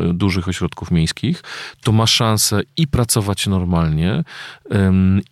y, 0.10 0.13
dużych 0.13 0.48
ośrodków 0.48 0.91
miejskich, 0.91 1.43
to 1.82 1.91
ma 1.91 2.08
szansę 2.08 2.62
i 2.78 2.88
pracować 2.88 3.48
normalnie, 3.48 4.13
y, 4.19 4.76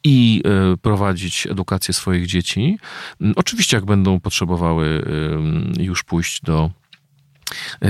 i 0.03 0.43
y, 0.73 0.77
prowadzić 0.77 1.47
edukację 1.47 1.93
swoich 1.93 2.27
dzieci. 2.27 2.77
Oczywiście, 3.35 3.77
jak 3.77 3.85
będą 3.85 4.19
potrzebowały 4.19 5.05
już 5.79 6.03
pójść 6.03 6.41
do 6.41 6.71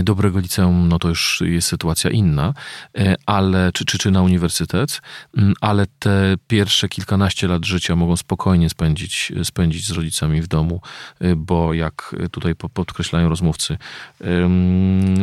dobrego 0.04 0.40
liceum, 0.40 0.88
no 0.88 1.00
to 1.00 1.10
już 1.10 1.44
jest 1.46 1.68
sytuacja 1.68 2.10
inna, 2.10 2.54
e, 2.98 3.16
ale, 3.26 3.72
czy, 3.74 3.86
czy, 3.86 3.98
czy 3.98 4.12
na 4.12 4.22
uniwersytet, 4.22 5.02
mm, 5.38 5.54
ale 5.62 5.86
te 6.00 6.36
pierwsze 6.48 6.90
kilkanaście 6.90 7.48
lat 7.48 7.66
życia 7.66 7.96
mogą 7.96 8.18
spokojnie 8.18 8.70
spędzić, 8.70 9.32
spędzić 9.44 9.88
z 9.88 9.92
rodzicami 9.92 10.42
w 10.42 10.48
domu, 10.48 10.82
e, 11.20 11.36
bo 11.36 11.74
jak 11.74 12.16
tutaj 12.32 12.56
podkreślają 12.56 13.30
rozmówcy 13.30 13.78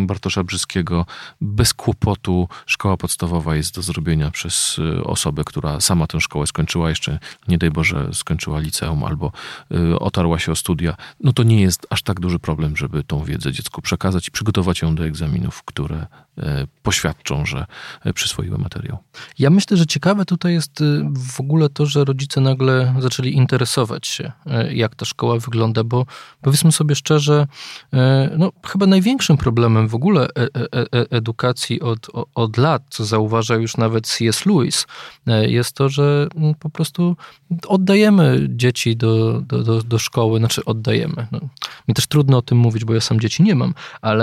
Bartosza 0.01 0.44
Brzyskiego, 0.44 1.07
bez 1.40 1.75
kłopotu 1.75 2.49
szkoła 2.66 2.97
podstawowa 2.97 3.57
jest 3.57 3.75
do 3.75 3.83
zrobienia 3.83 4.31
przez 4.31 4.81
osobę, 5.05 5.42
która 5.44 5.81
sama 5.81 6.07
tę 6.07 6.20
szkołę 6.20 6.47
skończyła, 6.47 6.88
jeszcze 6.88 7.18
nie 7.49 7.59
daj 7.59 7.70
Boże 7.70 8.09
skończyła 8.12 8.61
liceum 8.61 9.05
albo 9.05 9.33
otarła 10.01 10.38
się 10.38 10.53
o 10.53 10.57
studia, 10.57 10.97
no 11.20 11.33
to 11.33 11.42
nie 11.42 11.61
jest 11.61 11.87
aż 11.90 12.03
tak 12.03 12.20
duży 12.20 12.38
problem, 12.38 12.77
żeby 12.77 13.05
tą 13.05 13.25
wiedzę 13.25 13.53
dziecku 13.53 13.83
przekazać 13.83 14.23
i 14.28 14.30
przygotować 14.30 14.82
ją 14.82 14.94
do 14.94 15.04
egzaminów, 15.04 15.62
które 15.62 16.06
e, 16.38 16.66
poświadczą, 16.82 17.46
że 17.46 17.66
e, 18.04 18.12
przyswoiły 18.12 18.58
materiał. 18.58 18.98
Ja 19.38 19.50
myślę, 19.50 19.76
że 19.76 19.87
ciekawe 19.87 20.24
tutaj 20.24 20.52
jest 20.52 20.80
y, 20.80 21.04
w 21.37 21.40
ogóle 21.40 21.68
to, 21.68 21.87
że 21.87 22.04
rodzice 22.04 22.40
nagle 22.40 22.94
zaczęli 22.98 23.34
interesować 23.34 24.06
się, 24.06 24.32
e, 24.46 24.74
jak 24.74 24.94
ta 24.94 25.04
szkoła 25.04 25.38
wygląda, 25.38 25.84
bo 25.84 26.06
powiedzmy 26.40 26.72
sobie 26.72 26.94
szczerze, 26.94 27.46
no, 28.38 28.52
chyba 28.66 28.87
największym 28.87 29.37
problemem 29.37 29.88
w 29.88 29.94
ogóle 29.94 30.28
edukacji 31.10 31.80
od, 31.80 32.06
od 32.34 32.56
lat, 32.56 32.82
co 32.90 33.04
zauważa 33.04 33.54
już 33.54 33.76
nawet 33.76 34.06
C.S. 34.06 34.46
Lewis, 34.46 34.87
jest 35.26 35.72
to, 35.72 35.88
że 35.88 36.26
mm, 36.37 36.54
po 36.54 36.70
prostu 36.70 37.16
oddajemy 37.68 38.46
dzieci 38.48 38.96
do, 38.96 39.40
do, 39.40 39.62
do, 39.62 39.82
do 39.82 39.98
szkoły, 39.98 40.38
znaczy 40.38 40.64
oddajemy. 40.64 41.26
No, 41.32 41.40
mi 41.88 41.94
też 41.94 42.06
trudno 42.06 42.38
o 42.38 42.42
tym 42.42 42.58
mówić, 42.58 42.84
bo 42.84 42.94
ja 42.94 43.00
sam 43.00 43.20
dzieci 43.20 43.42
nie 43.42 43.54
mam, 43.54 43.74
ale 44.02 44.13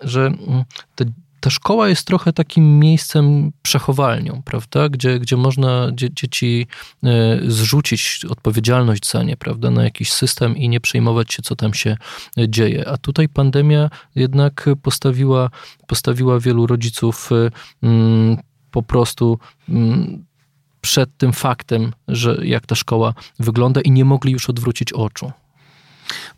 że 0.00 0.26
mm, 0.26 0.64
te, 0.94 1.04
ta 1.40 1.50
szkoła 1.50 1.88
jest 1.88 2.06
trochę 2.06 2.32
takim 2.32 2.78
miejscem 2.78 3.52
przechowalnią, 3.62 4.42
prawda? 4.44 4.88
Gdzie, 4.88 5.18
gdzie 5.18 5.36
można 5.36 5.90
dzie, 5.92 6.14
dzieci 6.14 6.66
e, 7.04 7.40
zrzucić 7.46 8.24
odpowiedzialność 8.28 9.10
za 9.10 9.22
nie, 9.22 9.36
prawda? 9.36 9.70
Na 9.70 9.84
jakiś 9.84 10.12
system 10.12 10.56
i 10.56 10.68
nie 10.68 10.80
przejmować 10.80 11.32
się, 11.32 11.42
co 11.42 11.56
tam 11.56 11.74
się 11.74 11.96
e, 12.38 12.48
dzieje. 12.48 12.88
A 12.88 12.96
tutaj 12.96 13.28
pandemia 13.28 13.90
jednak 14.14 14.66
postawiła, 14.82 15.50
postawiła 15.86 16.40
wielu 16.40 16.66
rodziców 16.66 17.30
e, 17.32 17.50
mm, 17.82 18.36
po 18.70 18.82
prostu 18.82 19.38
mm, 19.68 20.24
przed 20.80 21.16
tym 21.16 21.32
faktem, 21.32 21.92
że 22.08 22.38
jak 22.42 22.66
ta 22.66 22.74
szkoła 22.74 23.14
wygląda 23.38 23.80
i 23.80 23.90
nie 23.90 24.04
mogli 24.04 24.32
już 24.32 24.50
odwrócić 24.50 24.92
oczu. 24.92 25.32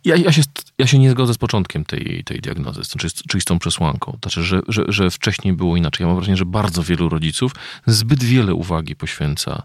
Ja, 0.05 0.15
ja, 0.15 0.31
się, 0.31 0.41
ja 0.77 0.87
się 0.87 0.99
nie 0.99 1.11
zgodzę 1.11 1.33
z 1.33 1.37
początkiem 1.37 1.85
tej, 1.85 2.23
tej 2.25 2.41
diagnozy, 2.41 2.81
czyli, 2.97 3.13
czyli 3.29 3.41
z 3.41 3.45
tą 3.45 3.59
przesłanką. 3.59 4.17
Znaczy, 4.21 4.43
że, 4.43 4.61
że, 4.67 4.83
że 4.87 5.11
wcześniej 5.11 5.53
było 5.53 5.77
inaczej. 5.77 6.03
Ja 6.03 6.07
mam 6.07 6.15
wrażenie, 6.15 6.37
że 6.37 6.45
bardzo 6.45 6.83
wielu 6.83 7.09
rodziców 7.09 7.51
zbyt 7.85 8.23
wiele 8.23 8.53
uwagi 8.53 8.95
poświęca 8.95 9.63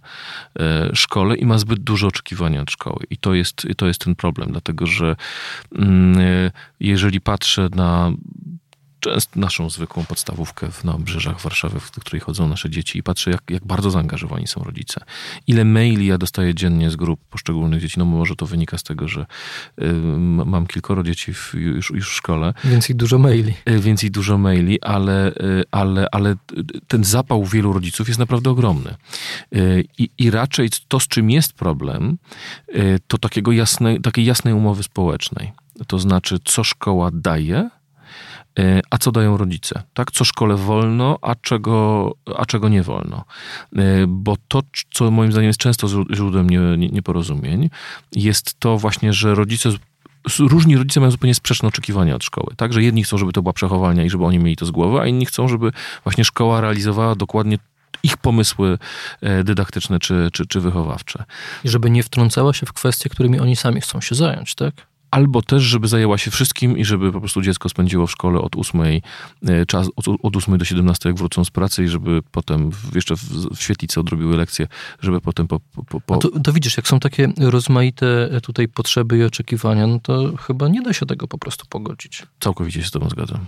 e, 0.58 0.90
szkole 0.94 1.36
i 1.36 1.46
ma 1.46 1.58
zbyt 1.58 1.78
duże 1.78 2.06
oczekiwania 2.06 2.62
od 2.62 2.70
szkoły. 2.70 3.04
I 3.10 3.16
to 3.16 3.34
jest, 3.34 3.66
to 3.76 3.86
jest 3.86 4.00
ten 4.00 4.14
problem, 4.14 4.48
dlatego 4.52 4.86
że 4.86 5.16
mm, 5.74 6.18
e, 6.18 6.50
jeżeli 6.80 7.20
patrzę 7.20 7.68
na 7.74 8.12
często 9.06 9.40
naszą 9.40 9.70
zwykłą 9.70 10.04
podstawówkę 10.04 10.68
na 10.84 10.94
obrzeżach 10.94 11.40
Warszawy, 11.40 11.80
w 11.80 11.90
której 11.90 12.20
chodzą 12.20 12.48
nasze 12.48 12.70
dzieci 12.70 12.98
i 12.98 13.02
patrzę, 13.02 13.30
jak, 13.30 13.42
jak 13.50 13.64
bardzo 13.64 13.90
zaangażowani 13.90 14.46
są 14.46 14.64
rodzice. 14.64 15.00
Ile 15.46 15.64
maili 15.64 16.06
ja 16.06 16.18
dostaję 16.18 16.54
dziennie 16.54 16.90
z 16.90 16.96
grup 16.96 17.20
poszczególnych 17.30 17.80
dzieci. 17.80 17.98
No 17.98 18.04
może 18.04 18.36
to 18.36 18.46
wynika 18.46 18.78
z 18.78 18.82
tego, 18.82 19.08
że 19.08 19.26
y, 19.82 19.92
mam 20.46 20.66
kilkoro 20.66 21.02
dzieci 21.02 21.34
w, 21.34 21.54
już, 21.54 21.90
już 21.90 22.10
w 22.10 22.12
szkole. 22.12 22.54
Więc 22.64 22.90
i 22.90 22.94
dużo 22.94 23.18
maili. 23.18 23.54
Y, 23.68 23.80
więc 23.80 24.04
i 24.04 24.10
dużo 24.10 24.38
maili, 24.38 24.82
ale, 24.82 25.32
y, 25.32 25.64
ale, 25.70 26.06
ale 26.12 26.34
ten 26.88 27.04
zapał 27.04 27.44
wielu 27.44 27.72
rodziców 27.72 28.08
jest 28.08 28.20
naprawdę 28.20 28.50
ogromny. 28.50 28.94
Y, 29.54 29.84
I, 29.98 30.10
I 30.18 30.30
raczej 30.30 30.68
to, 30.88 31.00
z 31.00 31.08
czym 31.08 31.30
jest 31.30 31.52
problem, 31.52 32.18
y, 32.74 32.98
to 33.08 33.18
takiego 33.18 33.52
jasnej, 33.52 34.00
takiej 34.00 34.24
jasnej 34.24 34.54
umowy 34.54 34.82
społecznej 34.82 35.52
to 35.86 35.98
znaczy 35.98 36.38
co 36.44 36.64
szkoła 36.64 37.10
daje, 37.12 37.70
a 38.90 38.98
co 38.98 39.12
dają 39.12 39.36
rodzice, 39.36 39.82
tak? 39.94 40.12
Co 40.12 40.24
szkole 40.24 40.56
wolno, 40.56 41.18
a 41.22 41.34
czego, 41.34 42.12
a 42.36 42.46
czego 42.46 42.68
nie 42.68 42.82
wolno. 42.82 43.24
E, 43.76 43.82
bo 44.08 44.36
to, 44.48 44.62
co 44.94 45.10
moim 45.10 45.32
zdaniem 45.32 45.46
jest 45.46 45.58
często 45.58 45.88
źródłem 46.14 46.50
nieporozumień, 46.78 47.70
jest 48.12 48.60
to 48.60 48.78
właśnie, 48.78 49.12
że 49.12 49.34
rodzice 49.34 49.70
różni 50.38 50.76
rodzice 50.76 51.00
mają 51.00 51.10
zupełnie 51.10 51.34
sprzeczne 51.34 51.68
oczekiwania 51.68 52.14
od 52.14 52.24
szkoły. 52.24 52.54
Tak, 52.56 52.72
że 52.72 52.82
jedni 52.82 53.04
chcą, 53.04 53.18
żeby 53.18 53.32
to 53.32 53.42
była 53.42 53.52
przechowalnia 53.52 54.04
i 54.04 54.10
żeby 54.10 54.24
oni 54.24 54.38
mieli 54.38 54.56
to 54.56 54.66
z 54.66 54.70
głowy, 54.70 55.00
a 55.00 55.06
inni 55.06 55.26
chcą, 55.26 55.48
żeby 55.48 55.72
właśnie 56.04 56.24
szkoła 56.24 56.60
realizowała 56.60 57.14
dokładnie 57.14 57.58
ich 58.02 58.16
pomysły 58.16 58.78
e, 59.20 59.44
dydaktyczne 59.44 59.98
czy, 59.98 60.28
czy, 60.32 60.46
czy 60.46 60.60
wychowawcze. 60.60 61.24
I 61.64 61.68
żeby 61.68 61.90
nie 61.90 62.02
wtrącała 62.02 62.52
się 62.52 62.66
w 62.66 62.72
kwestie, 62.72 63.10
którymi 63.10 63.40
oni 63.40 63.56
sami 63.56 63.80
chcą 63.80 64.00
się 64.00 64.14
zająć, 64.14 64.54
tak? 64.54 64.74
Albo 65.16 65.42
też, 65.42 65.62
żeby 65.62 65.88
zajęła 65.88 66.18
się 66.18 66.30
wszystkim 66.30 66.78
i 66.78 66.84
żeby 66.84 67.12
po 67.12 67.20
prostu 67.20 67.42
dziecko 67.42 67.68
spędziło 67.68 68.06
w 68.06 68.10
szkole 68.10 68.40
od 68.40 68.56
8, 68.56 68.80
e, 68.80 69.66
czas, 69.66 69.88
od, 69.96 70.04
od 70.22 70.36
8 70.36 70.58
do 70.58 70.64
17, 70.64 71.08
jak 71.08 71.18
wrócą 71.18 71.44
z 71.44 71.50
pracy 71.50 71.84
i 71.84 71.88
żeby 71.88 72.22
potem 72.30 72.70
jeszcze 72.94 73.16
w, 73.16 73.22
w 73.56 73.62
świetlicy 73.62 74.00
odrobiły 74.00 74.36
lekcje, 74.36 74.66
żeby 75.00 75.20
potem 75.20 75.48
po... 75.48 75.60
po, 75.60 76.00
po... 76.00 76.16
To, 76.16 76.40
to, 76.40 76.52
widzisz, 76.52 76.76
jak 76.76 76.88
są 76.88 77.00
takie 77.00 77.32
rozmaite 77.38 78.40
tutaj 78.42 78.68
potrzeby 78.68 79.18
i 79.18 79.24
oczekiwania, 79.24 79.86
no 79.86 80.00
to 80.02 80.36
chyba 80.36 80.68
nie 80.68 80.82
da 80.82 80.92
się 80.92 81.06
tego 81.06 81.28
po 81.28 81.38
prostu 81.38 81.66
pogodzić. 81.68 82.22
Całkowicie 82.40 82.82
się 82.82 82.88
z 82.88 82.90
tobą 82.90 83.08
zgadzam. 83.08 83.46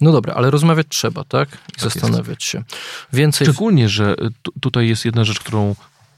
No 0.00 0.12
dobra, 0.12 0.34
ale 0.34 0.50
rozmawiać 0.50 0.86
trzeba, 0.88 1.24
tak? 1.24 1.48
I 1.48 1.72
tak 1.72 1.80
zastanawiać 1.80 2.28
jest. 2.28 2.42
się. 2.42 2.64
Więcej... 3.12 3.46
Szczególnie, 3.46 3.88
że 3.88 4.16
tutaj 4.60 4.88
jest 4.88 5.04
jedna 5.04 5.24
rzecz, 5.24 5.38
którą 5.38 5.74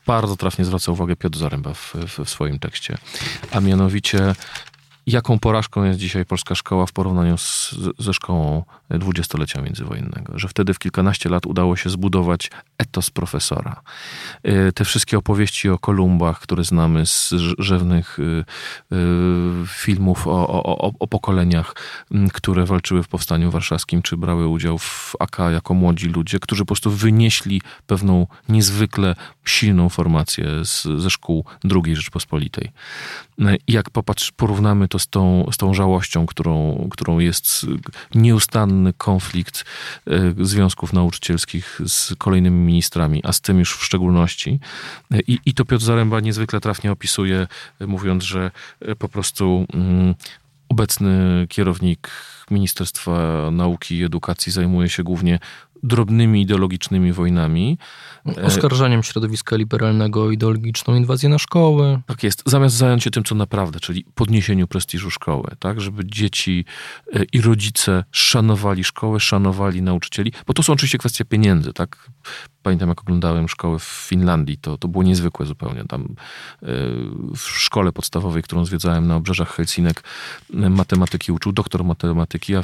bardzo 0.06 0.36
trafnie 0.36 0.64
zwraca 0.64 0.92
uwagę 0.92 1.16
Piotr 1.16 1.38
Zaręba 1.38 1.74
w, 1.74 1.94
w, 1.94 2.24
w 2.24 2.30
swoim 2.30 2.58
tekście, 2.58 2.98
a 3.50 3.60
mianowicie 3.60 4.34
jaką 5.06 5.38
porażką 5.38 5.84
jest 5.84 5.98
dzisiaj 5.98 6.26
polska 6.26 6.54
szkoła 6.54 6.86
w 6.86 6.92
porównaniu 6.92 7.38
z, 7.38 7.74
ze 7.98 8.14
szkołą 8.14 8.64
dwudziestolecia 8.90 9.62
międzywojennego. 9.62 10.38
Że 10.38 10.48
wtedy 10.48 10.74
w 10.74 10.78
kilkanaście 10.78 11.28
lat 11.28 11.46
udało 11.46 11.76
się 11.76 11.90
zbudować 11.90 12.50
etos 12.78 13.10
profesora. 13.10 13.80
Y, 14.48 14.72
te 14.72 14.84
wszystkie 14.84 15.18
opowieści 15.18 15.68
o 15.68 15.78
Kolumbach, 15.78 16.40
które 16.40 16.64
znamy 16.64 17.06
z 17.06 17.34
rzewnych 17.58 18.18
y, 18.18 18.22
y, 18.22 18.96
filmów 19.66 20.26
o, 20.26 20.48
o, 20.48 20.92
o 20.98 21.06
pokoleniach, 21.06 21.74
które 22.32 22.64
walczyły 22.64 23.02
w 23.02 23.08
Powstaniu 23.08 23.50
Warszawskim, 23.50 24.02
czy 24.02 24.16
brały 24.16 24.46
udział 24.46 24.78
w 24.78 25.16
AK 25.18 25.38
jako 25.52 25.74
młodzi 25.74 26.08
ludzie, 26.08 26.38
którzy 26.38 26.62
po 26.62 26.66
prostu 26.66 26.90
wynieśli 26.90 27.62
pewną 27.86 28.26
niezwykle 28.48 29.14
silną 29.44 29.88
formację 29.88 30.64
z, 30.64 30.82
ze 30.82 31.10
szkół 31.10 31.44
II 31.84 31.96
Rzeczpospolitej. 31.96 32.70
Jak 33.68 33.90
popatrz, 33.90 34.32
porównamy 34.32 34.88
to 34.90 34.98
z 34.98 35.08
tą, 35.08 35.46
z 35.52 35.56
tą 35.56 35.74
żałością, 35.74 36.26
którą, 36.26 36.88
którą 36.90 37.18
jest 37.18 37.66
nieustanny 38.14 38.92
konflikt 38.92 39.64
e, 40.06 40.44
związków 40.44 40.92
nauczycielskich 40.92 41.80
z 41.86 42.14
kolejnymi 42.18 42.66
ministrami, 42.66 43.20
a 43.24 43.32
z 43.32 43.40
tym 43.40 43.58
już 43.58 43.76
w 43.76 43.84
szczególności. 43.84 44.60
I, 45.26 45.38
i 45.46 45.54
to 45.54 45.64
Piotr 45.64 45.84
Zaręba 45.84 46.20
niezwykle 46.20 46.60
trafnie 46.60 46.92
opisuje, 46.92 47.46
mówiąc, 47.80 48.24
że 48.24 48.50
e, 48.80 48.96
po 48.96 49.08
prostu 49.08 49.66
mm, 49.74 50.14
obecny 50.68 51.46
kierownik 51.48 52.10
Ministerstwa 52.50 53.48
Nauki 53.50 53.96
i 53.96 54.04
Edukacji 54.04 54.52
zajmuje 54.52 54.88
się 54.88 55.02
głównie 55.02 55.38
drobnymi 55.82 56.42
ideologicznymi 56.42 57.12
wojnami. 57.12 57.78
E, 58.38 58.42
Oskarżaniem 58.42 59.02
środowiska 59.02 59.56
liberalnego 59.56 60.22
o 60.22 60.30
ideologiczną 60.30 60.94
inwazję 60.94 61.28
na 61.28 61.38
szkoły. 61.38 62.00
Tak 62.06 62.22
jest. 62.22 62.42
Zamiast 62.46 62.76
zająć 62.76 63.04
się 63.04 63.10
tym, 63.10 63.24
co 63.24 63.34
naprawdę, 63.34 63.80
czyli 63.80 64.04
podniesieniu 64.14 64.66
prestiżu 64.66 65.10
szkoły, 65.10 65.50
tak, 65.58 65.80
żeby 65.80 66.02
dzieci 66.06 66.64
e, 67.12 67.24
i 67.32 67.40
rodzice 67.40 68.04
szanowali 68.12 68.84
szkołę, 68.84 69.20
szanowali 69.20 69.82
nauczycieli, 69.82 70.32
bo 70.46 70.54
to 70.54 70.62
są 70.62 70.72
oczywiście 70.72 70.98
kwestie 70.98 71.24
pieniędzy, 71.24 71.72
tak. 71.72 72.10
Pamiętam, 72.62 72.88
jak 72.88 73.00
oglądałem 73.00 73.48
szkołę 73.48 73.78
w 73.78 73.84
Finlandii, 73.84 74.58
to, 74.58 74.78
to 74.78 74.88
było 74.88 75.04
niezwykłe 75.04 75.46
zupełnie. 75.46 75.84
Tam 75.84 76.02
e, 76.02 76.06
w 77.36 77.40
szkole 77.40 77.92
podstawowej, 77.92 78.42
którą 78.42 78.64
zwiedzałem 78.64 79.06
na 79.06 79.16
obrzeżach 79.16 79.54
Helsinek, 79.54 80.02
matematyki 80.52 81.32
uczył 81.32 81.52
doktor 81.52 81.84
matematyki, 81.84 82.56
a 82.56 82.62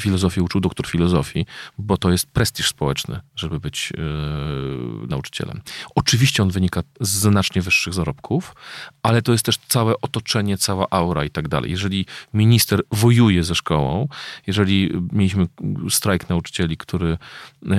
filozofię 0.00 0.42
uczył 0.42 0.60
doktor 0.60 0.86
filozofii, 0.86 1.46
bo 1.78 1.96
to 1.96 2.10
jest 2.10 2.26
prestiż 2.36 2.68
społeczny, 2.68 3.20
żeby 3.36 3.60
być 3.60 3.92
yy, 3.96 5.06
nauczycielem. 5.08 5.60
Oczywiście 5.94 6.42
on 6.42 6.50
wynika 6.50 6.82
z 7.00 7.08
znacznie 7.08 7.62
wyższych 7.62 7.94
zarobków, 7.94 8.54
ale 9.02 9.22
to 9.22 9.32
jest 9.32 9.44
też 9.44 9.58
całe 9.68 10.00
otoczenie, 10.00 10.58
cała 10.58 10.86
aura 10.90 11.24
i 11.24 11.30
tak 11.30 11.48
dalej. 11.48 11.70
Jeżeli 11.70 12.06
minister 12.34 12.82
wojuje 12.92 13.44
ze 13.44 13.54
szkołą, 13.54 14.08
jeżeli 14.46 14.90
mieliśmy 15.12 15.46
strajk 15.90 16.28
nauczycieli, 16.28 16.76
który 16.76 17.18
yy, 17.62 17.76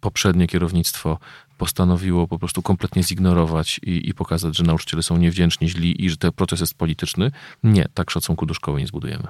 poprzednie 0.00 0.46
kierownictwo 0.46 1.18
postanowiło 1.58 2.28
po 2.28 2.38
prostu 2.38 2.62
kompletnie 2.62 3.02
zignorować 3.02 3.80
i, 3.82 4.08
i, 4.08 4.14
pokazać, 4.14 4.56
że 4.56 4.64
nauczyciele 4.64 5.02
są 5.02 5.16
niewdzięczni, 5.16 5.68
źli 5.68 6.04
i 6.04 6.10
że 6.10 6.16
ten 6.16 6.32
proces 6.32 6.60
jest 6.60 6.74
polityczny. 6.74 7.30
Nie, 7.62 7.86
tak 7.94 8.10
szacunku 8.10 8.46
do 8.46 8.54
szkoły 8.54 8.80
nie 8.80 8.86
zbudujemy. 8.86 9.26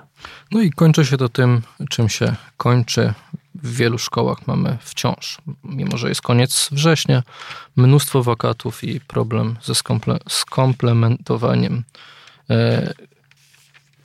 No 0.52 0.60
i 0.60 0.70
kończy 0.70 1.04
się 1.04 1.16
to 1.16 1.28
tym, 1.28 1.62
czym 1.90 2.08
się 2.08 2.36
kończy. 2.56 3.14
W 3.62 3.76
wielu 3.76 3.98
szkołach 3.98 4.46
mamy 4.46 4.78
wciąż, 4.80 5.38
mimo 5.64 5.96
że 5.96 6.08
jest 6.08 6.22
koniec 6.22 6.68
września, 6.72 7.22
mnóstwo 7.76 8.22
wakatów 8.22 8.84
i 8.84 9.00
problem 9.00 9.56
ze 9.62 9.74
skomple 9.74 10.18
skomplementowaniem 10.28 11.84
e, 12.50 12.94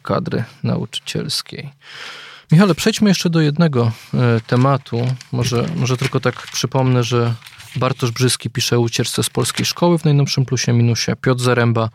kadry 0.04 0.44
nauczycielskiej. 0.64 1.70
Michale, 2.52 2.76
przejdźmy 2.76 3.10
jeszcze 3.10 3.30
do 3.30 3.42
jednego 3.42 3.92
e, 4.14 4.42
tematu. 4.48 5.08
Może, 5.32 5.66
może 5.76 5.98
tylko 5.98 6.20
tak 6.20 6.48
przypomnę, 6.54 7.04
że 7.04 7.34
Bartosz 7.76 8.12
Brzyski 8.12 8.50
pisze 8.50 8.78
o 8.78 8.80
ucieczce 8.80 9.24
z 9.24 9.30
polskiej 9.30 9.66
szkoły 9.66 9.98
w 9.98 10.06
najnowszym 10.06 10.46
plusie 10.46 10.74
minusie. 10.74 11.16
Piotr 11.22 11.42
Zaręba 11.42 11.90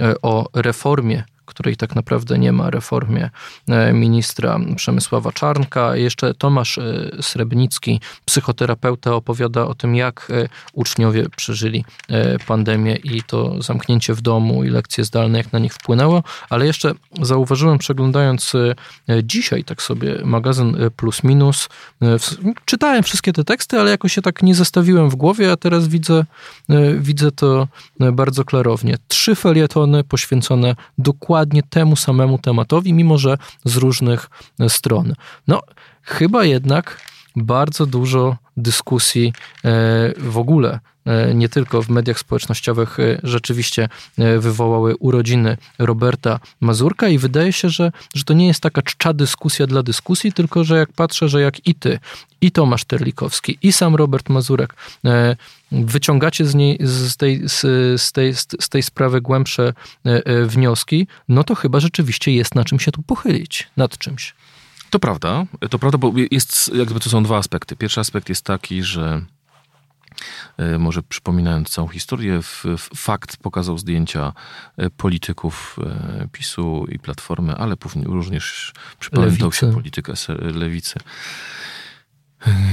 e, 0.00 0.14
o 0.22 0.48
reformie 0.54 1.24
której 1.50 1.76
tak 1.76 1.94
naprawdę 1.94 2.38
nie 2.38 2.52
ma, 2.52 2.70
reformie 2.70 3.30
e, 3.68 3.92
ministra 3.92 4.58
Przemysława 4.76 5.32
Czarnka. 5.32 5.96
Jeszcze 5.96 6.34
Tomasz 6.34 6.78
e, 6.78 7.10
Srebnicki, 7.20 8.00
psychoterapeuta, 8.24 9.14
opowiada 9.14 9.66
o 9.66 9.74
tym, 9.74 9.94
jak 9.94 10.28
e, 10.30 10.48
uczniowie 10.72 11.28
przeżyli 11.36 11.84
pandemię 12.46 12.96
i 12.96 13.22
to 13.22 13.62
zamknięcie 13.62 14.14
w 14.14 14.20
domu 14.20 14.64
i 14.64 14.68
lekcje 14.68 15.04
zdalne, 15.04 15.38
jak 15.38 15.52
na 15.52 15.58
nich 15.58 15.74
wpłynęło. 15.74 16.22
Ale 16.50 16.66
jeszcze 16.66 16.92
zauważyłem, 17.22 17.78
przeglądając 17.78 18.52
dzisiaj 19.22 19.64
tak 19.64 19.82
sobie 19.82 20.18
magazyn 20.24 20.76
Plus 20.96 21.24
Minus, 21.24 21.68
czytałem 22.64 23.02
wszystkie 23.02 23.32
te 23.32 23.44
teksty, 23.44 23.80
ale 23.80 23.90
jakoś 23.90 24.12
się 24.12 24.22
tak 24.22 24.42
nie 24.42 24.54
zestawiłem 24.54 25.10
w 25.10 25.14
głowie, 25.14 25.52
a 25.52 25.56
teraz 25.56 25.88
widzę, 25.88 26.24
widzę 26.98 27.32
to 27.32 27.68
bardzo 28.12 28.44
klarownie. 28.44 28.98
Trzy 29.08 29.34
felietony 29.34 30.04
poświęcone 30.04 30.76
dokładnie 30.98 31.39
dokładnie 31.40 31.62
temu 31.62 31.96
samemu 31.96 32.38
tematowi, 32.38 32.92
mimo 32.92 33.18
że 33.18 33.38
z 33.64 33.76
różnych 33.76 34.30
e, 34.60 34.68
stron. 34.68 35.14
No, 35.48 35.60
chyba 36.02 36.44
jednak 36.44 37.00
bardzo 37.36 37.86
dużo 37.86 38.36
dyskusji 38.56 39.32
e, 39.64 39.70
w 40.18 40.38
ogóle, 40.38 40.80
e, 41.06 41.34
nie 41.34 41.48
tylko 41.48 41.82
w 41.82 41.88
mediach 41.88 42.18
społecznościowych, 42.18 42.98
rzeczywiście 43.22 43.88
wywołały 44.38 44.96
urodziny 44.96 45.56
Roberta 45.78 46.40
Mazurka 46.60 47.08
i 47.08 47.18
wydaje 47.18 47.52
się, 47.52 47.68
że, 47.68 47.92
że 48.14 48.24
to 48.24 48.34
nie 48.34 48.46
jest 48.46 48.60
taka 48.60 48.82
czcza 48.82 49.12
dyskusja 49.12 49.66
dla 49.66 49.82
dyskusji, 49.82 50.32
tylko 50.32 50.64
że 50.64 50.76
jak 50.76 50.92
patrzę, 50.92 51.28
że 51.28 51.40
jak 51.40 51.66
i 51.66 51.74
ty, 51.74 51.98
i 52.40 52.50
Tomasz 52.50 52.84
Terlikowski, 52.84 53.58
i 53.62 53.72
sam 53.72 53.94
Robert 53.96 54.28
Mazurek 54.28 54.74
wyciągacie 55.72 56.46
z, 56.46 56.54
niej, 56.54 56.78
z, 56.80 57.16
tej, 57.16 57.48
z, 57.48 57.60
z, 58.02 58.12
tej, 58.12 58.34
z 58.34 58.68
tej 58.68 58.82
sprawy 58.82 59.20
głębsze 59.20 59.72
e, 60.06 60.26
e, 60.26 60.46
wnioski, 60.46 61.06
no 61.28 61.44
to 61.44 61.54
chyba 61.54 61.80
rzeczywiście 61.80 62.32
jest 62.32 62.54
na 62.54 62.64
czym 62.64 62.80
się 62.80 62.92
tu 62.92 63.02
pochylić, 63.02 63.68
nad 63.76 63.98
czymś. 63.98 64.34
To 64.90 64.98
prawda, 64.98 65.46
to 65.70 65.78
prawda, 65.78 65.98
bo 65.98 66.12
jest, 66.30 66.70
jakby 66.74 67.00
to 67.00 67.10
są 67.10 67.22
dwa 67.22 67.38
aspekty. 67.38 67.76
Pierwszy 67.76 68.00
aspekt 68.00 68.28
jest 68.28 68.44
taki, 68.44 68.82
że 68.82 69.22
e, 70.56 70.78
może 70.78 71.02
przypominając 71.02 71.68
całą 71.68 71.88
historię, 71.88 72.40
fakt 72.96 73.36
pokazał 73.36 73.78
zdjęcia 73.78 74.32
polityków 74.96 75.76
PiSu 76.32 76.86
i 76.88 76.98
Platformy, 76.98 77.54
ale 77.54 77.76
również 78.04 78.72
przypamiętał 78.98 79.52
się 79.52 79.72
politykę 79.72 80.12
lewicy 80.38 81.00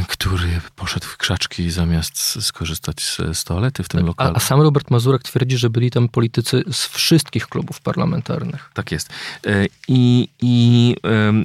który 0.07 0.61
poszedł 0.75 1.05
w 1.05 1.17
krzaczki 1.17 1.71
zamiast 1.71 2.45
skorzystać 2.45 3.01
z, 3.03 3.17
z 3.37 3.43
toalety 3.43 3.83
w 3.83 3.89
tym 3.89 4.03
A, 4.03 4.05
lokalu. 4.05 4.33
a 4.35 4.39
sam 4.39 4.61
Robert 4.61 4.91
Mazurek 4.91 5.23
twierdzi, 5.23 5.57
że 5.57 5.69
byli 5.69 5.91
tam 5.91 6.09
politycy 6.09 6.63
z 6.71 6.85
wszystkich 6.85 7.47
klubów 7.47 7.81
parlamentarnych. 7.81 8.71
Tak 8.73 8.91
jest. 8.91 9.09
E, 9.47 9.65
I, 9.87 10.27
i, 10.41 10.95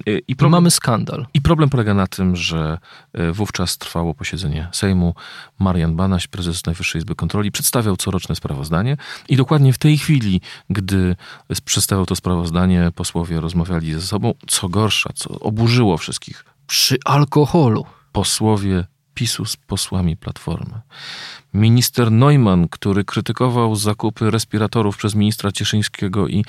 e, 0.07 0.13
i 0.13 0.23
I 0.29 0.37
problem, 0.37 0.63
mamy 0.63 0.71
skandal. 0.71 1.27
I 1.35 1.41
problem 1.41 1.71
polega 1.71 1.95
na 1.95 2.07
tym, 2.07 2.37
że 2.37 2.79
e, 3.13 3.33
wówczas 3.33 3.79
trwało 3.79 4.15
posiedzenie 4.15 4.69
Sejmu. 4.73 5.15
Marian 5.59 5.97
Banaś, 5.97 6.27
prezes 6.27 6.67
Najwyższej 6.67 6.99
Izby 6.99 7.15
Kontroli, 7.15 7.53
przedstawiał 7.53 7.97
coroczne 7.97 8.37
sprawozdanie 8.37 8.97
i 9.29 9.37
dokładnie 9.37 9.73
w 9.73 9.79
tej 9.79 9.99
chwili, 9.99 10.41
gdy 10.71 11.17
przedstawiał 11.65 12.07
to 12.07 12.17
sprawozdanie, 12.17 12.91
posłowie 12.95 13.41
rozmawiali 13.41 13.93
ze 13.95 14.01
sobą. 14.01 14.35
Co 14.47 14.69
gorsza, 14.69 15.11
co 15.15 15.39
oburzyło 15.41 15.99
wszystkich, 15.99 16.45
Przy 16.67 16.97
alkoholu. 17.05 17.87
Posłowie 18.13 18.85
PiSu 19.15 19.45
z 19.45 19.57
posłami 19.57 20.17
Platformy. 20.17 20.81
Minister 21.55 22.13
Neumann, 22.13 22.69
który 22.69 23.05
krytykował 23.05 23.77
zakupy 23.77 24.31
respiratorów 24.31 24.97
przez 24.97 25.15
ministra 25.15 25.53
Cieszyńskiego 25.53 26.29
i 26.29 26.45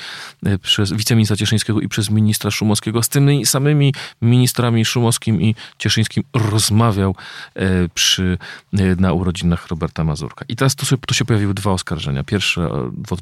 e, 0.45 0.57
przez 0.57 0.93
wiceministra 0.93 1.37
Cieszyńskiego 1.37 1.81
i 1.81 1.87
przez 1.87 2.09
ministra 2.09 2.51
Szumowskiego, 2.51 3.03
z 3.03 3.09
tymi 3.09 3.45
samymi 3.45 3.93
ministrami 4.21 4.85
Szumowskim 4.85 5.41
i 5.41 5.55
Cieszyńskim 5.77 6.23
rozmawiał 6.33 7.15
e, 7.55 7.89
przy, 7.89 8.37
e, 8.73 8.95
na 8.95 9.13
urodzinach 9.13 9.67
Roberta 9.67 10.03
Mazurka. 10.03 10.45
I 10.49 10.55
teraz 10.55 10.75
tu 10.75 10.97
tu 10.97 11.13
się 11.13 11.25
pojawiły 11.25 11.53
dwa 11.53 11.71
oskarżenia. 11.71 12.23
Pierwsze 12.23 12.69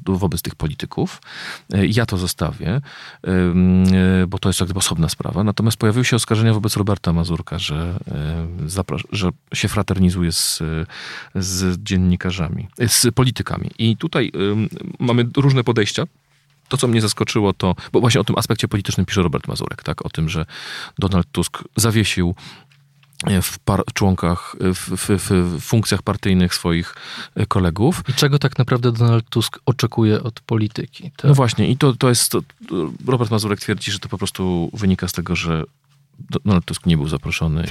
wo, 0.05 0.17
wobec 0.17 0.41
tych 0.41 0.55
polityków. 0.55 1.21
Ja 1.69 2.05
to 2.05 2.17
zostawię, 2.17 2.81
bo 4.27 4.39
to 4.39 4.49
jest 4.49 4.59
jak 4.59 4.67
gdyby 4.67 4.79
osobna 4.79 5.09
sprawa. 5.09 5.43
Natomiast 5.43 5.77
pojawiły 5.77 6.05
się 6.05 6.15
oskarżenia 6.15 6.53
wobec 6.53 6.77
Roberta 6.77 7.13
Mazurka, 7.13 7.59
że, 7.59 7.99
że 9.11 9.29
się 9.53 9.67
fraternizuje 9.67 10.31
z, 10.31 10.61
e, 10.61 11.70
z 11.73 11.77
dziennikarzami, 11.77 12.67
z 12.87 13.07
politykami. 13.15 13.69
I 13.79 13.97
tutaj 13.97 14.31
mamy 14.99 15.25
różne 15.37 15.63
podejścia. 15.63 16.03
To, 16.69 16.77
co 16.77 16.87
mnie 16.87 17.01
zaskoczyło, 17.01 17.53
to, 17.53 17.75
bo 17.91 17.99
właśnie 17.99 18.21
o 18.21 18.23
tym 18.23 18.37
aspekcie 18.37 18.67
politycznym 18.67 19.05
pisze 19.05 19.21
Robert 19.21 19.47
Mazurek, 19.47 19.83
tak? 19.83 20.05
O 20.05 20.09
tym, 20.09 20.29
że 20.29 20.45
Donald 20.99 21.27
Tusk 21.31 21.63
zawiesił 21.75 22.35
e, 23.27 23.41
w, 23.41 23.59
par- 23.59 23.83
członkach, 23.93 24.55
e, 24.59 24.73
w, 24.73 24.89
w, 24.89 25.31
w 25.57 25.61
funkcjach 25.61 26.01
partyjnych 26.01 26.53
swoich 26.53 26.95
e, 27.35 27.45
kolegów. 27.45 28.03
I 28.09 28.13
czego 28.13 28.39
tak 28.39 28.57
naprawdę 28.57 28.91
Donald 28.91 29.29
Tusk 29.29 29.59
oczekuje 29.65 30.23
od 30.23 30.39
polityki? 30.39 31.11
To 31.15 31.27
No 31.27 31.33
właśnie, 31.33 31.67
i 31.67 31.77
to, 31.77 31.93
to 31.93 32.09
jest. 32.09 32.31
To, 32.31 32.41
Robert 33.07 33.31
Mazurek 33.31 33.59
twierdzi, 33.59 33.91
że 33.91 33.99
to 33.99 34.09
po 34.09 34.17
prostu 34.17 34.71
wynika 34.73 35.07
z 35.07 35.11
tego, 35.11 35.35
że 35.35 35.63
Donald 36.45 36.65
Tusk 36.65 36.85
nie 36.85 36.97
był 36.97 37.07
zaproszony 37.07 37.63
i 37.65 37.69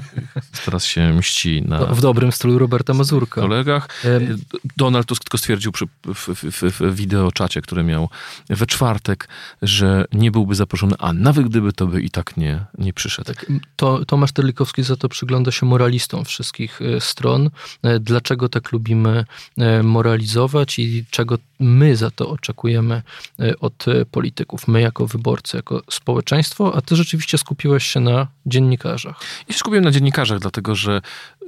teraz 0.64 0.84
się 0.84 1.12
mści 1.12 1.62
na 1.62 1.86
w 1.86 2.00
dobrym 2.00 2.32
stylu 2.32 2.58
Roberta 2.58 2.94
Mazurka. 2.94 3.40
kolegach. 3.40 3.88
Em, 4.04 4.38
Donald 4.76 5.06
Tusk 5.06 5.24
tylko 5.24 5.38
stwierdził 5.38 5.72
przy, 5.72 5.86
w, 6.14 6.28
w, 6.28 6.80
w, 6.80 6.94
wideoczacie, 6.94 7.62
który 7.62 7.84
miał 7.84 8.08
we 8.50 8.66
czwartek, 8.66 9.28
że 9.62 10.04
nie 10.12 10.30
byłby 10.30 10.54
zaproszony, 10.54 10.94
a 10.98 11.12
nawet 11.12 11.48
gdyby 11.48 11.72
to 11.72 11.86
by 11.86 12.02
i 12.02 12.10
tak 12.10 12.36
nie, 12.36 12.64
nie 12.78 12.92
przyszedł. 12.92 13.26
Tak, 13.26 13.46
to, 13.76 14.04
Tomasz 14.04 14.32
Terlikowski 14.32 14.82
za 14.82 14.96
to 14.96 15.08
przygląda 15.08 15.50
się 15.50 15.66
moralistom 15.66 16.24
wszystkich 16.24 16.82
e, 16.82 17.00
stron. 17.00 17.50
E, 17.82 18.00
Dlaczego 18.00 18.48
tak 18.48 18.72
lubimy 18.72 19.24
e, 19.58 19.82
moralizować 19.82 20.78
i 20.78 21.04
czego 21.10 21.38
my 21.60 21.96
za 21.96 22.10
to 22.10 22.28
oczekujemy 22.28 23.02
e, 23.40 23.58
od 23.58 23.84
polityków, 24.10 24.68
my 24.68 24.80
jako 24.80 25.06
wyborcy, 25.06 25.56
jako 25.56 25.82
społeczeństwo, 25.90 26.74
a 26.74 26.80
ty 26.80 26.96
rzeczywiście 26.96 27.38
skupiłeś 27.38 27.75
się 27.84 28.00
na 28.00 28.26
dziennikarzach. 28.46 29.20
Ja 29.48 29.52
się 29.52 29.58
skupiłem 29.58 29.84
na 29.84 29.90
dziennikarzach, 29.90 30.38
dlatego 30.38 30.74
że 30.74 31.00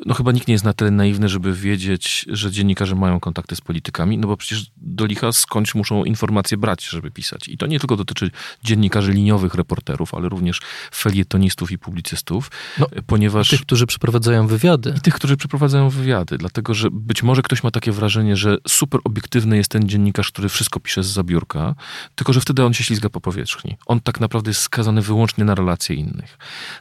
no 0.07 0.15
chyba 0.15 0.33
nikt 0.33 0.49
nie 0.49 0.53
jest 0.53 0.65
na 0.65 0.73
tyle 0.73 0.91
naiwny, 0.91 1.29
żeby 1.29 1.55
wiedzieć, 1.55 2.27
że 2.29 2.51
dziennikarze 2.51 2.95
mają 2.95 3.21
kontakty 3.21 3.57
z 3.57 3.61
politykami, 3.61 4.19
no 4.19 4.29
bo 4.29 4.37
przecież 4.37 4.71
do 4.77 5.07
licha 5.07 5.33
skądś 5.33 5.75
muszą 5.75 6.05
informacje 6.05 6.57
brać, 6.57 6.85
żeby 6.85 7.11
pisać. 7.11 7.49
I 7.49 7.59
to 7.59 7.67
nie 7.67 7.79
tylko 7.79 7.97
dotyczy 7.97 8.31
dziennikarzy 8.65 9.13
liniowych, 9.13 9.55
reporterów, 9.55 10.15
ale 10.15 10.29
również 10.29 10.61
felietonistów 10.95 11.71
i 11.71 11.79
publicystów, 11.79 12.51
No, 12.79 12.87
ponieważ... 13.07 13.49
Tych, 13.49 13.61
którzy 13.61 13.87
przeprowadzają 13.87 14.47
wywiady. 14.47 14.95
I 14.97 15.01
tych, 15.01 15.15
którzy 15.15 15.37
przeprowadzają 15.37 15.91
wywiady, 15.91 16.39
dlatego 16.39 16.75
że 16.75 16.89
być 16.91 17.23
może 17.23 17.43
ktoś 17.43 17.63
ma 17.63 17.71
takie 17.71 17.93
wrażenie, 17.93 18.37
że 18.37 18.59
super 18.69 19.01
obiektywny 19.05 19.57
jest 19.57 19.71
ten 19.71 19.89
dziennikarz, 19.89 20.31
który 20.33 20.49
wszystko 20.49 20.81
pisze 20.81 21.03
z 21.03 21.07
zabiórka, 21.07 21.75
tylko 22.15 22.33
że 22.33 22.41
wtedy 22.41 22.65
on 22.65 22.75
się 22.75 22.85
ślizga 22.85 23.09
po 23.09 23.21
powierzchni. 23.21 23.77
On 23.87 24.01
tak 24.01 24.21
naprawdę 24.21 24.51
jest 24.51 24.61
skazany 24.61 25.03
wyłącznie 25.03 25.45
na 25.45 25.55
relacje 25.55 25.97
innych. 25.97 26.39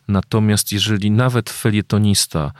Natomiast 0.08 0.72
jeżeli 0.72 1.12
nawet 1.12 1.50
felietonista 1.50 2.52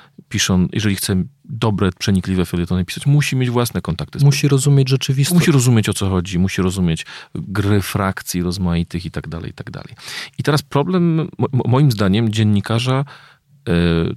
jeżeli 0.74 0.96
chce 0.96 1.24
dobre, 1.46 1.90
przenikliwe 2.00 2.46
felietony 2.46 2.86
pisać, 2.86 3.06
musi 3.06 3.36
mieć 3.36 3.50
własne 3.50 3.82
kontakty 3.82 4.20
z 4.20 4.24
Musi 4.24 4.48
rozumieć 4.48 4.90
rzeczywistość. 4.90 5.40
Musi 5.40 5.52
rozumieć 5.52 5.90
o 5.90 5.94
co 5.94 6.10
chodzi, 6.10 6.40
musi 6.40 6.62
rozumieć 6.62 7.06
gry 7.36 7.82
frakcji 7.82 8.44
rozmaitych 8.44 9.06
i 9.06 9.12
tak 9.12 9.28
dalej, 9.28 9.52
i 9.52 9.54
tak 9.54 9.72
dalej. 9.72 9.96
I 10.40 10.44
teraz 10.44 10.62
problem, 10.62 11.30
mo- 11.38 11.48
moim 11.66 11.92
zdaniem, 11.92 12.32
dziennikarza 12.32 13.06
e, 13.70 13.74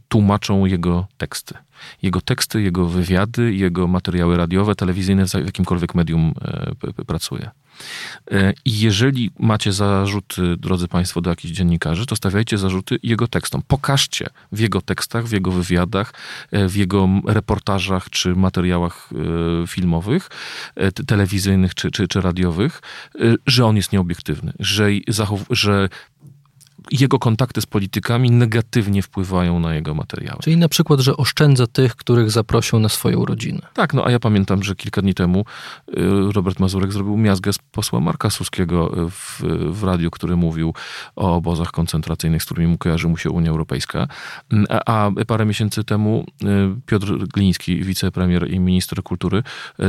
tłumaczą 0.09 0.64
jego 0.66 1.07
teksty. 1.16 1.55
Jego 2.03 2.21
teksty, 2.21 2.62
jego 2.62 2.87
wywiady, 2.87 3.55
jego 3.55 3.87
materiały 3.87 4.37
radiowe, 4.37 4.75
telewizyjne, 4.75 5.27
w 5.27 5.35
jakimkolwiek 5.35 5.95
medium 5.95 6.33
e, 6.99 7.05
pracuje. 7.05 7.51
E, 8.31 8.53
I 8.64 8.81
jeżeli 8.81 9.31
macie 9.38 9.73
zarzuty, 9.73 10.57
drodzy 10.57 10.88
Państwo, 10.88 11.21
do 11.21 11.31
jakichś 11.31 11.55
dziennikarzy, 11.55 12.07
to 12.07 12.16
stawiajcie 12.16 12.59
zarzuty 12.59 12.99
jego 13.03 13.29
tekstom. 13.29 13.62
Pokażcie 13.69 14.27
w 14.53 14.59
jego 14.59 14.81
tekstach, 14.81 15.27
w 15.27 15.33
jego 15.33 15.53
wywiadach, 15.53 16.14
e, 16.53 16.69
w 16.69 16.77
jego 16.77 17.09
reportażach 17.27 18.11
czy 18.11 18.35
materiałach 18.35 19.11
e, 19.62 19.66
filmowych, 19.66 20.29
te- 20.75 21.05
telewizyjnych 21.05 21.75
czy, 21.75 21.90
czy, 21.90 22.09
czy 22.09 22.21
radiowych, 22.21 22.83
że 23.47 23.66
on 23.66 23.77
jest 23.77 23.93
nieobiektywny, 23.93 24.53
że, 24.59 24.88
zachow- 25.11 25.45
że 25.51 25.88
jego 26.90 27.19
kontakty 27.19 27.61
z 27.61 27.66
politykami 27.66 28.31
negatywnie 28.31 29.03
wpływają 29.03 29.61
na 29.61 29.75
jego 29.75 29.95
materiały. 29.95 30.38
Czyli 30.43 30.57
na 30.57 30.69
przykład, 30.69 31.01
że 31.01 31.16
oszczędza 31.16 31.66
tych, 31.66 31.97
których 31.97 32.31
zaprosił 32.31 32.79
na 32.79 32.88
swoją 32.88 33.19
urodziny. 33.19 33.61
Tak, 33.75 33.95
no 33.95 34.07
a 34.07 34.11
ja 34.11 34.19
pamiętam, 34.19 34.62
że 34.62 34.77
kilka 34.77 35.03
dni 35.03 35.14
temu 35.14 35.45
y, 35.88 35.95
Robert 36.33 36.61
Mazurek 36.61 36.93
zrobił 36.93 37.16
miazgę 37.16 37.53
z 37.53 37.59
posła 37.59 38.01
Marka 38.01 38.31
Suskiego 38.31 39.05
y, 39.07 39.11
w, 39.11 39.43
w 39.71 39.85
radiu, 39.85 40.11
który 40.11 40.37
mówił 40.37 40.75
o 41.16 41.35
obozach 41.35 41.71
koncentracyjnych, 41.71 42.43
z 42.43 42.45
którymi 42.45 42.69
mu 42.69 42.79
kojarzy 42.79 43.09
mu 43.09 43.16
się 43.16 43.31
Unia 43.31 43.51
Europejska. 43.51 44.09
Mm, 44.53 44.66
A, 44.71 45.07
a 45.07 45.11
parę 45.27 45.47
miesięcy 45.47 45.85
temu 45.85 46.27
y, 46.43 46.47
Piotr 46.87 47.19
Gliński, 47.27 47.85
wicepremier 47.85 48.51
i 48.51 48.61
minister 48.61 49.03
kultury, 49.03 49.43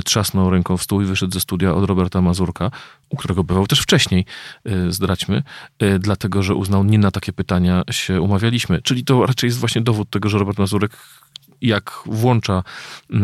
trzasnął 0.06 0.50
ręką 0.50 0.78
w 0.78 0.84
stół 0.84 1.02
i 1.02 1.06
wyszedł 1.06 1.34
ze 1.34 1.40
studia 1.40 1.74
od 1.74 1.86
Roberta 1.86 2.22
Mazurka, 2.22 2.72
u 3.10 3.18
którego 3.18 3.44
bywał 3.44 3.68
też 3.68 3.80
wcześniej, 3.80 4.26
y, 4.68 4.92
zdradźmy, 4.92 5.44
y, 5.84 6.00
dlatego, 6.00 6.44
że 6.44 6.56
uznał, 6.56 6.81
nie 6.84 6.98
na 6.98 7.12
takie 7.12 7.34
pytania 7.34 7.84
się 7.92 8.22
umawialiśmy. 8.22 8.82
Czyli 8.82 9.04
to 9.04 9.26
raczej 9.26 9.48
jest 9.48 9.60
właśnie 9.60 9.82
dowód 9.82 10.10
tego, 10.10 10.30
że 10.30 10.40
Robert 10.40 10.60
Mazurek 10.60 10.98
jak 11.62 12.00
włącza, 12.06 12.64
e, 13.14 13.18
e, 13.18 13.22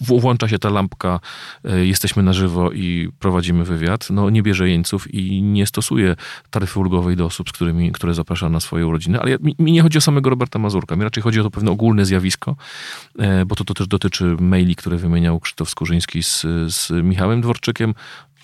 włącza 0.00 0.48
się 0.48 0.58
ta 0.58 0.70
lampka, 0.70 1.20
e, 1.64 1.86
jesteśmy 1.86 2.22
na 2.22 2.32
żywo 2.32 2.72
i 2.72 3.08
prowadzimy 3.18 3.64
wywiad, 3.64 4.10
no 4.10 4.30
nie 4.30 4.42
bierze 4.42 4.68
jeńców 4.68 5.14
i 5.14 5.42
nie 5.42 5.66
stosuje 5.66 6.16
taryfy 6.50 6.80
ulgowej 6.80 7.16
do 7.16 7.24
osób, 7.24 7.48
z 7.48 7.52
którymi, 7.52 7.92
które 7.92 8.14
zaprasza 8.14 8.48
na 8.48 8.60
swoje 8.60 8.86
urodziny. 8.86 9.20
Ale 9.20 9.38
mi, 9.40 9.56
mi 9.58 9.72
nie 9.72 9.82
chodzi 9.82 9.98
o 9.98 10.00
samego 10.00 10.30
Roberta 10.30 10.58
Mazurka, 10.58 10.96
mi 10.96 11.04
raczej 11.04 11.22
chodzi 11.22 11.40
o 11.40 11.42
to 11.42 11.50
pewne 11.50 11.70
ogólne 11.70 12.06
zjawisko, 12.06 12.56
bo 13.46 13.54
to, 13.56 13.64
to 13.64 13.74
też 13.74 13.86
dotyczy 13.86 14.36
maili, 14.40 14.76
które 14.76 14.96
wymieniał 14.96 15.40
Krzysztof 15.40 15.70
Skurzyński 15.70 16.22
z, 16.22 16.46
z 16.66 16.90
Michałem 16.90 17.40
Dworczykiem, 17.40 17.94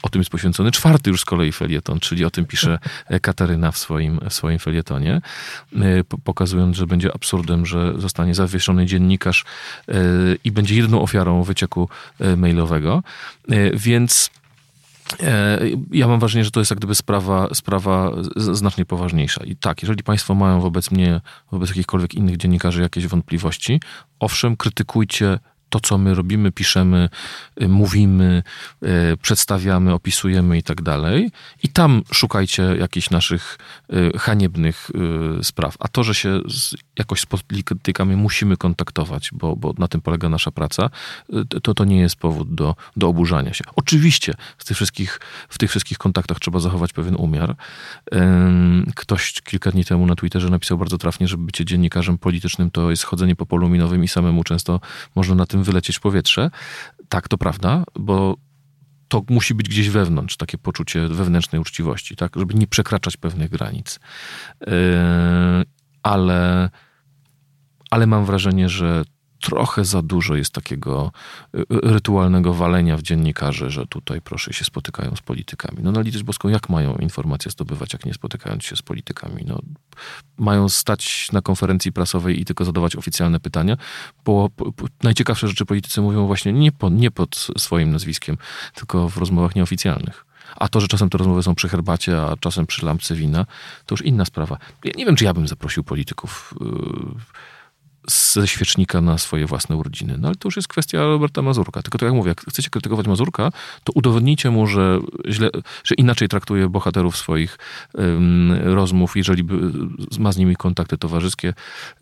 o 0.02 0.08
tym 0.08 0.20
jest 0.20 0.30
poświęcony 0.30 0.70
czwarty 0.70 1.10
już 1.10 1.20
z 1.20 1.24
kolei 1.24 1.52
felieton, 1.52 2.00
czyli 2.00 2.24
o 2.24 2.30
tym 2.30 2.44
pisze 2.46 2.78
Kataryna 3.22 3.70
w 3.70 3.78
swoim, 3.78 4.20
w 4.28 4.34
swoim 4.34 4.58
felietonie, 4.58 5.20
e, 5.74 6.04
po- 6.04 6.18
pokazując, 6.18 6.76
że 6.76 6.86
będzie 6.86 7.14
absurdem, 7.14 7.66
że 7.66 7.94
zostanie 7.96 8.34
zawieszony 8.34 8.86
dziennikarz 8.86 9.44
e, 9.88 9.94
i 10.44 10.52
będzie 10.52 10.74
jedyną 10.74 11.02
ofiarą 11.02 11.42
wycieku 11.42 11.88
e, 12.20 12.36
mailowego. 12.36 13.02
Więc 13.74 14.30
ja 15.92 16.08
mam 16.08 16.20
wrażenie, 16.20 16.44
że 16.44 16.50
to 16.50 16.60
jest 16.60 16.70
jak 16.70 16.78
gdyby 16.78 16.94
sprawa, 16.94 17.48
sprawa 17.54 18.10
znacznie 18.36 18.84
poważniejsza. 18.84 19.44
I 19.44 19.56
tak, 19.56 19.82
jeżeli 19.82 20.02
Państwo 20.02 20.34
mają 20.34 20.60
wobec 20.60 20.90
mnie, 20.90 21.20
wobec 21.52 21.68
jakichkolwiek 21.68 22.14
innych 22.14 22.36
dziennikarzy 22.36 22.82
jakieś 22.82 23.06
wątpliwości, 23.06 23.80
owszem, 24.20 24.56
krytykujcie 24.56 25.38
to, 25.70 25.80
co 25.80 25.98
my 25.98 26.14
robimy, 26.14 26.52
piszemy, 26.52 27.08
y, 27.62 27.68
mówimy, 27.68 28.42
y, 28.82 29.16
przedstawiamy, 29.22 29.94
opisujemy 29.94 30.58
i 30.58 30.62
tak 30.62 30.82
dalej. 30.82 31.30
I 31.62 31.68
tam 31.68 32.02
szukajcie 32.12 32.62
jakichś 32.62 33.10
naszych 33.10 33.58
y, 33.92 34.18
haniebnych 34.18 34.90
spraw. 35.42 35.76
A 35.80 35.88
to, 35.88 36.04
że 36.04 36.14
się 36.14 36.40
jakoś 36.98 37.20
z 37.20 37.26
politykami 37.26 38.16
musimy 38.16 38.56
kontaktować, 38.56 39.30
bo, 39.32 39.56
bo 39.56 39.74
na 39.78 39.88
tym 39.88 40.00
polega 40.00 40.28
nasza 40.28 40.50
praca, 40.50 40.90
to, 41.62 41.74
to 41.74 41.84
nie 41.84 41.98
jest 42.00 42.16
powód 42.16 42.54
do, 42.54 42.76
do 42.96 43.08
oburzania 43.08 43.52
się. 43.52 43.64
Oczywiście 43.76 44.34
w 44.58 44.64
tych, 44.64 44.76
wszystkich, 44.76 45.20
w 45.48 45.58
tych 45.58 45.70
wszystkich 45.70 45.98
kontaktach 45.98 46.38
trzeba 46.38 46.58
zachować 46.58 46.92
pewien 46.92 47.16
umiar. 47.16 47.56
Ktoś 48.94 49.32
kilka 49.32 49.70
dni 49.70 49.84
temu 49.84 50.06
na 50.06 50.14
Twitterze 50.14 50.48
napisał 50.48 50.78
bardzo 50.78 50.98
trafnie, 50.98 51.28
że 51.28 51.36
bycie 51.36 51.64
dziennikarzem 51.64 52.18
politycznym 52.18 52.70
to 52.70 52.90
jest 52.90 53.04
chodzenie 53.04 53.36
po 53.36 53.46
polu 53.46 53.68
minowym 53.68 54.04
i 54.04 54.08
samemu 54.08 54.44
często 54.44 54.80
można 55.14 55.34
na 55.34 55.46
tym 55.46 55.59
wylecieć 55.62 55.96
w 55.96 56.00
powietrze. 56.00 56.50
Tak, 57.08 57.28
to 57.28 57.38
prawda, 57.38 57.84
bo 57.98 58.36
to 59.08 59.22
musi 59.30 59.54
być 59.54 59.68
gdzieś 59.68 59.88
wewnątrz, 59.88 60.36
takie 60.36 60.58
poczucie 60.58 61.08
wewnętrznej 61.08 61.60
uczciwości, 61.60 62.16
tak, 62.16 62.36
żeby 62.36 62.54
nie 62.54 62.66
przekraczać 62.66 63.16
pewnych 63.16 63.50
granic. 63.50 64.00
Yy, 64.60 64.72
ale, 66.02 66.70
ale 67.90 68.06
mam 68.06 68.24
wrażenie, 68.24 68.68
że 68.68 69.04
trochę 69.40 69.84
za 69.84 70.02
dużo 70.02 70.34
jest 70.34 70.52
takiego 70.52 71.12
y, 71.54 71.58
y, 71.58 71.64
rytualnego 71.70 72.54
walenia 72.54 72.96
w 72.96 73.02
dziennikarzy, 73.02 73.70
że 73.70 73.86
tutaj 73.86 74.20
proszę 74.20 74.52
się 74.52 74.64
spotykają 74.64 75.16
z 75.16 75.20
politykami. 75.20 75.78
No 75.82 75.92
na 75.92 76.00
litość 76.00 76.24
boską, 76.24 76.48
jak 76.48 76.68
mają 76.68 76.96
informacje 76.96 77.50
zdobywać, 77.50 77.92
jak 77.92 78.06
nie 78.06 78.14
spotykając 78.14 78.64
się 78.64 78.76
z 78.76 78.82
politykami? 78.82 79.44
No, 79.46 79.58
mają 80.38 80.68
stać 80.68 81.28
na 81.32 81.42
konferencji 81.42 81.92
prasowej 81.92 82.40
i 82.40 82.44
tylko 82.44 82.64
zadawać 82.64 82.96
oficjalne 82.96 83.40
pytania, 83.40 83.76
bo 84.24 84.48
najciekawsze 85.02 85.48
rzeczy 85.48 85.64
politycy 85.64 86.00
mówią 86.00 86.26
właśnie 86.26 86.52
nie, 86.52 86.72
po, 86.72 86.88
nie 86.88 87.10
pod 87.10 87.48
swoim 87.58 87.90
nazwiskiem, 87.90 88.36
tylko 88.74 89.08
w 89.08 89.16
rozmowach 89.16 89.54
nieoficjalnych. 89.54 90.30
A 90.56 90.68
to, 90.68 90.80
że 90.80 90.88
czasem 90.88 91.10
te 91.10 91.18
rozmowy 91.18 91.42
są 91.42 91.54
przy 91.54 91.68
herbacie, 91.68 92.22
a 92.22 92.36
czasem 92.36 92.66
przy 92.66 92.86
lampce 92.86 93.14
wina, 93.14 93.46
to 93.86 93.92
już 93.92 94.02
inna 94.02 94.24
sprawa. 94.24 94.58
Ja 94.84 94.92
nie 94.96 95.06
wiem, 95.06 95.16
czy 95.16 95.24
ja 95.24 95.34
bym 95.34 95.48
zaprosił 95.48 95.84
polityków 95.84 96.54
yy, 96.60 96.70
ze 98.08 98.48
świecznika 98.48 99.00
na 99.00 99.18
swoje 99.18 99.46
własne 99.46 99.76
urodziny. 99.76 100.16
No 100.18 100.28
ale 100.28 100.36
to 100.36 100.48
już 100.48 100.56
jest 100.56 100.68
kwestia 100.68 100.98
Roberta 100.98 101.42
Mazurka. 101.42 101.82
Tylko 101.82 101.98
tak 101.98 102.06
jak 102.06 102.14
mówię, 102.14 102.28
jak 102.28 102.40
chcecie 102.40 102.70
krytykować 102.70 103.06
Mazurka, 103.06 103.52
to 103.84 103.92
udowodnijcie 103.94 104.50
mu, 104.50 104.66
że, 104.66 104.98
źle, 105.28 105.50
że 105.84 105.94
inaczej 105.94 106.28
traktuje 106.28 106.68
bohaterów 106.68 107.16
swoich 107.16 107.58
um, 107.94 108.52
rozmów, 108.52 109.16
jeżeli 109.16 109.44
by, 109.44 109.54
ma 110.18 110.32
z 110.32 110.36
nimi 110.36 110.56
kontakty 110.56 110.98
towarzyskie, 110.98 111.54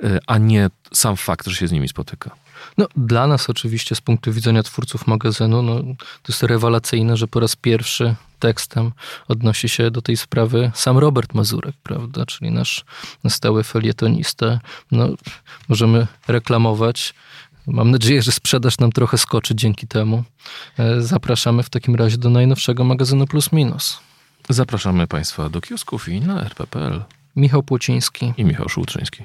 e, 0.02 0.18
a 0.26 0.38
nie 0.38 0.70
sam 0.92 1.16
fakt, 1.16 1.46
że 1.46 1.56
się 1.56 1.68
z 1.68 1.72
nimi 1.72 1.88
spotyka. 1.88 2.30
No, 2.78 2.86
dla 2.96 3.26
nas 3.26 3.50
oczywiście 3.50 3.94
z 3.94 4.00
punktu 4.00 4.32
widzenia 4.32 4.62
twórców 4.62 5.06
magazynu 5.06 5.62
no, 5.62 5.82
to 5.96 6.32
jest 6.32 6.42
rewelacyjne, 6.42 7.16
że 7.16 7.28
po 7.28 7.40
raz 7.40 7.56
pierwszy 7.56 8.14
tekstem 8.38 8.92
odnosi 9.28 9.68
się 9.68 9.90
do 9.90 10.02
tej 10.02 10.16
sprawy 10.16 10.70
sam 10.74 10.98
Robert 10.98 11.34
Mazurek, 11.34 11.76
prawda, 11.82 12.26
czyli 12.26 12.50
nasz 12.50 12.84
stały 13.28 13.64
felietonista. 13.64 14.60
No, 14.90 15.08
możemy 15.68 16.06
reklamować. 16.28 17.14
Mam 17.66 17.90
nadzieję, 17.90 18.22
że 18.22 18.32
sprzedaż 18.32 18.78
nam 18.78 18.92
trochę 18.92 19.18
skoczy 19.18 19.54
dzięki 19.54 19.86
temu. 19.86 20.24
E, 20.78 21.02
zapraszamy 21.02 21.62
w 21.62 21.70
takim 21.70 21.94
razie 21.94 22.18
do 22.18 22.30
najnowszego 22.30 22.84
magazynu 22.84 23.26
Plus 23.26 23.52
Minus. 23.52 24.00
Zapraszamy 24.48 25.06
Państwa 25.06 25.48
do 25.48 25.60
kiosków 25.60 26.08
i 26.08 26.20
na 26.20 26.40
rp.pl. 26.44 27.02
Michał 27.36 27.62
Płociński 27.62 28.32
i 28.36 28.44
Michał 28.44 28.68
Szułtrzyński. 28.68 29.24